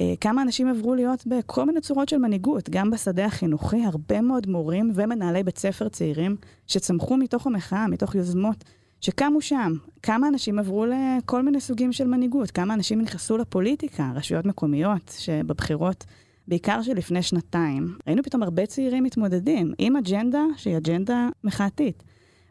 אה, 0.00 0.14
כמה 0.20 0.42
אנשים 0.42 0.68
עברו 0.68 0.94
להיות 0.94 1.26
בכל 1.26 1.64
מיני 1.64 1.80
צורות 1.80 2.08
של 2.08 2.18
מנהיגות, 2.18 2.70
גם 2.70 2.90
בשדה 2.90 3.24
החינוכי, 3.24 3.84
הרבה 3.84 4.20
מאוד 4.20 4.46
מורים 4.48 4.92
ומנהלי 4.94 5.42
בית 5.42 5.58
ספר 5.58 5.88
צעירים 5.88 6.36
שצמחו 6.66 7.16
מתוך 7.16 7.46
המחאה, 7.46 7.86
מתוך 7.86 8.14
יוזמות 8.14 8.64
שקמו 9.00 9.40
שם. 9.40 9.72
כמה 10.02 10.28
אנשים 10.28 10.58
עברו 10.58 10.86
לכל 10.86 11.42
מיני 11.42 11.60
סוגים 11.60 11.92
של 11.92 12.06
מנהיגות, 12.06 12.50
כמה 12.50 12.74
אנשים 12.74 13.00
נכנסו 13.00 13.36
לפוליטיקה, 13.38 14.12
רשויות 14.14 14.46
מקומיות, 14.46 15.14
שבבחירות, 15.18 16.04
בעיקר 16.48 16.82
שלפני 16.82 17.22
שנתיים, 17.22 17.96
ראינו 18.06 18.22
פתאום 18.22 18.42
הרבה 18.42 18.66
צעירים 18.66 19.04
מתמודדים 19.04 19.72
עם 19.78 19.96
אג'נדה 19.96 20.42
שהיא 20.56 20.76
אג'נדה 20.76 21.28
מחאתית. 21.44 22.02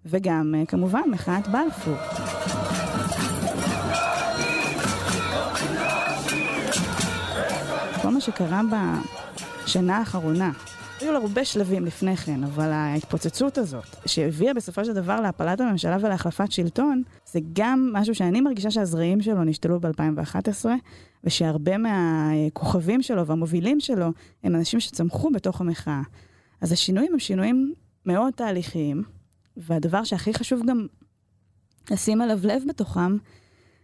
וגם, 0.06 0.56
אה, 0.58 0.66
כמובן, 0.66 1.02
מחאת 1.12 1.48
בלפור. 1.48 1.96
שקרה 8.22 8.62
בשנה 9.64 9.98
האחרונה, 9.98 10.52
היו 11.00 11.12
לה 11.12 11.20
הרבה 11.20 11.46
שלבים 11.46 11.86
לפני 11.86 12.18
כן, 12.18 12.44
אבל 12.44 12.72
ההתפוצצות 12.72 13.58
הזאת, 13.58 13.96
שהביאה 14.06 14.54
בסופו 14.54 14.86
של 14.86 14.94
דבר 14.94 15.22
להפלת 15.22 15.62
הממשלה 15.62 15.98
ולהחלפת 16.02 16.52
שלטון, 16.52 17.04
זה 17.32 17.40
גם 17.54 17.90
משהו 17.94 18.16
שאני 18.16 18.42
מרגישה 18.42 18.72
שהזרעים 18.72 19.22
שלו 19.22 19.44
נשתלו 19.44 19.80
ב-2011, 19.80 20.66
ושהרבה 21.24 21.78
מהכוכבים 21.78 23.02
שלו 23.02 23.28
והמובילים 23.28 23.80
שלו 23.80 24.08
הם 24.44 24.56
אנשים 24.56 24.80
שצמחו 24.80 25.32
בתוך 25.32 25.62
המחאה. 25.62 26.02
אז 26.62 26.72
השינויים 26.72 27.14
הם 27.14 27.20
שינויים 27.20 27.74
מאוד 28.06 28.34
תהליכיים, 28.34 29.04
והדבר 29.58 30.04
שהכי 30.04 30.34
חשוב 30.34 30.62
גם 30.68 30.88
לשים 31.92 32.22
עליו 32.22 32.40
לב 32.44 32.64
בתוכם, 32.68 33.18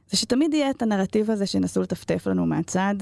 זה 0.10 0.18
שתמיד 0.18 0.54
יהיה 0.54 0.70
את 0.70 0.82
הנרטיב 0.82 1.32
הזה 1.32 1.46
שינסו 1.46 1.82
לטפטף 1.82 2.28
לנו 2.28 2.46
מהצד, 2.46 2.96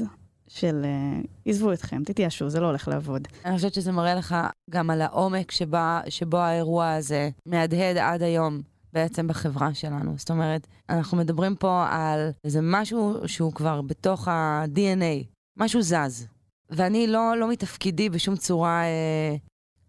של 0.48 0.86
uh, 0.86 1.28
עזבו 1.46 1.74
אתכם, 1.74 2.04
תתייאשו, 2.04 2.50
זה 2.50 2.60
לא 2.60 2.66
הולך 2.66 2.88
לעבוד. 2.88 3.28
אני 3.46 3.56
חושבת 3.56 3.74
שזה 3.74 3.92
מראה 3.92 4.16
לך 4.16 4.36
גם 4.70 4.90
על 4.90 5.02
העומק 5.02 5.52
שבה, 5.52 6.02
שבו 6.10 6.38
האירוע 6.38 6.92
הזה 6.92 7.30
מהדהד 7.46 7.98
עד 7.98 8.24
היום. 8.24 8.62
בעצם 8.94 9.28
בחברה 9.28 9.74
שלנו. 9.74 10.14
זאת 10.18 10.30
אומרת, 10.30 10.68
אנחנו 10.90 11.18
מדברים 11.18 11.56
פה 11.56 11.86
על 11.90 12.30
איזה 12.44 12.60
משהו 12.64 13.16
שהוא 13.26 13.54
כבר 13.54 13.82
בתוך 13.82 14.28
ה-DNA, 14.28 15.26
משהו 15.58 15.82
זז. 15.82 16.28
ואני 16.70 17.08
לא, 17.08 17.38
לא 17.38 17.50
מתפקידי 17.50 18.10
בשום 18.10 18.36
צורה 18.36 18.84
אה, 18.84 19.36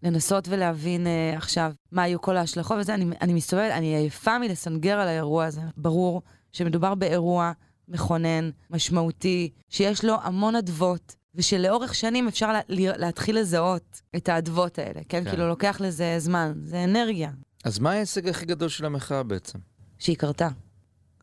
לנסות 0.03 0.47
ולהבין 0.47 1.07
uh, 1.07 1.37
עכשיו 1.37 1.73
מה 1.91 2.03
היו 2.03 2.21
כל 2.21 2.37
ההשלכות 2.37 2.77
וזה. 2.79 2.93
אני, 2.93 3.05
אני 3.21 3.33
מסתובבת, 3.33 3.71
אני 3.71 3.95
עייפה 3.95 4.39
מלסנגר 4.39 4.99
על 4.99 5.07
האירוע 5.07 5.45
הזה. 5.45 5.61
ברור 5.77 6.21
שמדובר 6.51 6.95
באירוע 6.95 7.51
מכונן, 7.87 8.49
משמעותי, 8.69 9.49
שיש 9.69 10.05
לו 10.05 10.15
המון 10.23 10.55
אדוות, 10.55 11.15
ושלאורך 11.35 11.95
שנים 11.95 12.27
אפשר 12.27 12.51
לה, 12.51 12.59
להתחיל 12.69 13.39
לזהות 13.39 14.01
את 14.15 14.29
האדוות 14.29 14.79
האלה, 14.79 15.01
כן? 15.09 15.23
כן? 15.23 15.29
כאילו 15.29 15.47
לוקח 15.47 15.77
לזה 15.81 16.15
זמן, 16.19 16.53
זה 16.63 16.83
אנרגיה. 16.83 17.31
אז 17.63 17.79
מה 17.79 17.91
ההישג 17.91 18.27
הכי 18.27 18.45
גדול 18.45 18.69
של 18.69 18.85
המחאה 18.85 19.23
בעצם? 19.23 19.59
שהיא 19.99 20.17
קרתה, 20.17 20.49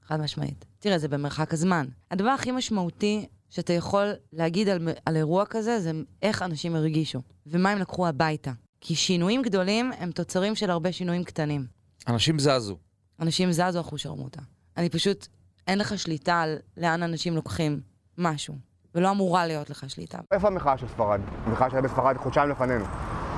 חד 0.07 0.20
משמעית. 0.20 0.64
תראה, 0.79 0.98
זה 0.98 1.09
במרחק 1.09 1.55
הזמן. 1.55 1.87
הדבר 2.11 2.29
הכי 2.29 2.50
משמעותי 2.50 3.27
שאתה 3.50 3.72
יכול 3.72 4.12
להגיד 4.33 4.68
על, 4.68 4.88
על 5.07 5.16
אירוע 5.16 5.44
כזה, 5.46 5.81
זה 5.81 5.92
איך 6.22 6.42
אנשים 6.42 6.77
הרגישו, 6.77 7.22
ומה 7.46 7.70
הם 7.70 7.79
לקחו 7.79 8.07
הביתה. 8.07 8.53
כי 8.81 8.94
שינויים 8.94 9.42
גדולים 9.42 9.92
הם 9.98 10.11
תוצרים 10.11 10.55
של 10.55 10.70
הרבה 10.70 10.92
שינויים 10.92 11.24
קטנים. 11.24 11.66
אנשים 12.09 12.38
זזו. 12.38 12.77
אנשים 13.20 13.53
זזו 13.53 13.81
אחו 13.81 13.98
שרמוטה. 13.98 14.40
אני 14.77 14.88
פשוט, 14.88 15.27
אין 15.66 15.79
לך 15.79 15.98
שליטה 15.98 16.40
על 16.40 16.57
לאן 16.77 17.03
אנשים 17.03 17.35
לוקחים 17.35 17.81
משהו, 18.18 18.55
ולא 18.94 19.11
אמורה 19.11 19.46
להיות 19.46 19.70
לך 19.70 19.90
שליטה. 19.90 20.18
איפה 20.33 20.48
המחאה 20.48 20.79
של 20.79 20.88
ספרד? 20.88 21.20
המחאה 21.46 21.70
שהייתה 21.70 21.88
בספרד 21.88 22.16
חודשיים 22.16 22.50
לפנינו. 22.50 22.85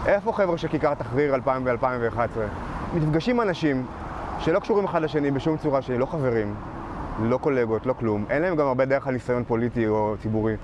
איפה 0.07 0.33
חבר'ה 0.33 0.59
של 0.59 0.69
כיכר 0.69 0.95
תחריר 0.95 1.35
2000 1.35 1.65
ב-2011? 1.65 2.19
מתפגשים 2.95 3.41
אנשים 3.41 3.87
שלא 4.41 4.61
קשורים 4.61 4.85
אחד 4.85 5.03
לשני 5.03 5.31
בשום 5.31 5.57
צורה 5.57 5.83
שהיא 5.83 5.99
לא 5.99 6.07
חברים, 6.07 6.55
לא 7.23 7.39
קולגות, 7.39 7.87
לא 7.87 7.93
כלום. 7.93 8.25
אין 8.31 8.43
להם 8.43 8.57
גם 8.57 8.67
הרבה 8.67 8.85
דרך 8.85 9.07
על 9.07 9.13
ניסיון 9.13 9.45
פוליטי 9.45 9.87
או 9.87 10.15
ציבורי. 10.23 10.55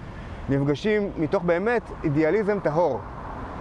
נפגשים 0.48 1.10
מתוך 1.16 1.42
באמת 1.44 1.82
אידיאליזם 2.04 2.58
טהור. 2.60 3.00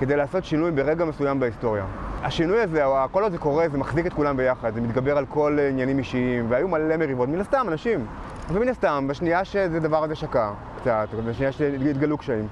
כדי 0.02 0.16
לעשות 0.16 0.46
שינוי 0.46 0.72
ברגע 0.72 1.06
מסוים 1.06 1.40
בהיסטוריה. 1.40 1.86
השינוי 2.24 2.60
הזה, 2.60 2.86
או 2.86 2.96
כל 3.12 3.24
עוד 3.24 3.32
זה 3.32 3.38
קורה, 3.38 3.70
זה 3.70 3.78
מחזיק 3.78 4.06
את 4.06 4.14
כולם 4.14 4.38
ביחד, 4.38 4.74
זה 4.74 4.82
מתגבר 4.82 5.18
על 5.18 5.26
כל 5.26 5.58
עניינים 5.70 5.98
אישיים, 6.00 6.46
והיו 6.50 6.68
מלא 6.68 6.98
מריבות, 6.98 7.30
מן 7.30 7.42
הסתם, 7.42 7.66
אנשים. 7.68 8.06
ומן 8.50 8.68
הסתם, 8.70 9.06
בשנייה 9.10 9.46
שזה 9.46 9.80
דבר 9.80 10.04
הזה 10.04 10.16
שקע 10.16 10.52
קצת, 10.82 11.08
בשנייה 11.28 11.52
שהתגלו 11.52 12.18
קשיים. 12.18 12.48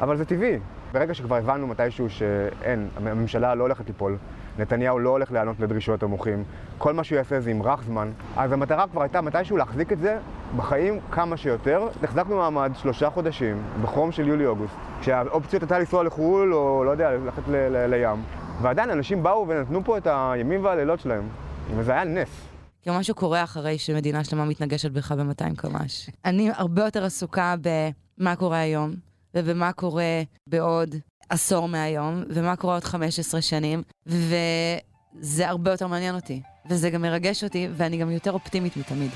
אבל 0.00 0.16
זה 0.16 0.24
טבעי. 0.24 0.58
ברגע 0.92 1.14
שכבר 1.14 1.36
הבנו 1.36 1.66
מתישהו 1.66 2.10
שאין, 2.10 2.88
הממשלה 2.96 3.54
לא 3.54 3.62
הולכת 3.62 3.86
ליפול, 3.86 4.16
נתניהו 4.58 4.98
לא 4.98 5.10
הולך 5.10 5.32
להיענות 5.32 5.60
לדרישות 5.60 6.02
המוחים, 6.02 6.44
כל 6.78 6.92
מה 6.92 7.04
שהוא 7.04 7.16
יעשה 7.16 7.40
זה 7.40 7.50
ימרח 7.50 7.82
זמן, 7.82 8.10
אז 8.36 8.52
המטרה 8.52 8.86
כבר 8.88 9.02
הייתה 9.02 9.20
מתישהו 9.20 9.56
להחזיק 9.56 9.92
את 9.92 9.98
זה 9.98 10.18
בחיים 10.56 11.00
כמה 11.10 11.36
שיותר. 11.36 11.88
החזקנו 12.02 12.36
מעמד 12.36 12.72
שלושה 12.74 13.10
חודשים, 13.10 13.62
בחום 13.82 14.12
של 14.12 14.28
יולי-אוגוסט, 14.28 14.74
כשהאופציות 15.00 15.62
הייתה 15.62 15.78
לנסוע 15.78 16.04
לחו"ל 16.04 16.54
או 16.54 16.84
לא 16.84 16.90
יודע, 16.90 17.10
ללכת 17.10 17.42
לים, 17.88 18.22
ועדיין 18.62 18.90
אנשים 18.90 19.22
באו 19.22 19.48
ונתנו 19.48 19.84
פה 19.84 19.98
את 19.98 20.06
הימים 20.10 20.64
והלילות 20.64 21.00
שלהם, 21.00 21.28
וזה 21.76 21.92
היה 21.92 22.04
נס. 22.04 22.28
כי 22.82 22.90
משהו 22.92 23.14
קורה 23.14 23.44
אחרי 23.44 23.78
שמדינה 23.78 24.24
שלמה 24.24 24.44
מתנגשת 24.44 24.90
בך 24.90 25.12
ב-200 25.12 25.56
קמ"ש. 25.56 26.10
אני 26.24 26.50
הרבה 26.54 26.84
יותר 26.84 27.04
עסוקה 27.04 27.54
במה 27.60 28.36
קורה 28.36 28.58
היום, 28.58 28.90
ובמה 29.34 29.72
קורה 29.72 30.22
בעוד 30.46 30.94
עשור 31.30 31.68
מהיום, 31.68 32.24
ומה 32.28 32.56
קורה 32.56 32.74
עוד 32.74 32.84
15 32.84 33.42
שנים, 33.42 33.82
וזה 34.06 35.48
הרבה 35.48 35.70
יותר 35.70 35.86
מעניין 35.86 36.14
אותי. 36.14 36.42
וזה 36.70 36.90
גם 36.90 37.02
מרגש 37.02 37.44
אותי, 37.44 37.68
ואני 37.76 37.96
גם 37.96 38.10
יותר 38.10 38.32
אופטימית 38.32 38.76
מתמיד. 38.76 39.10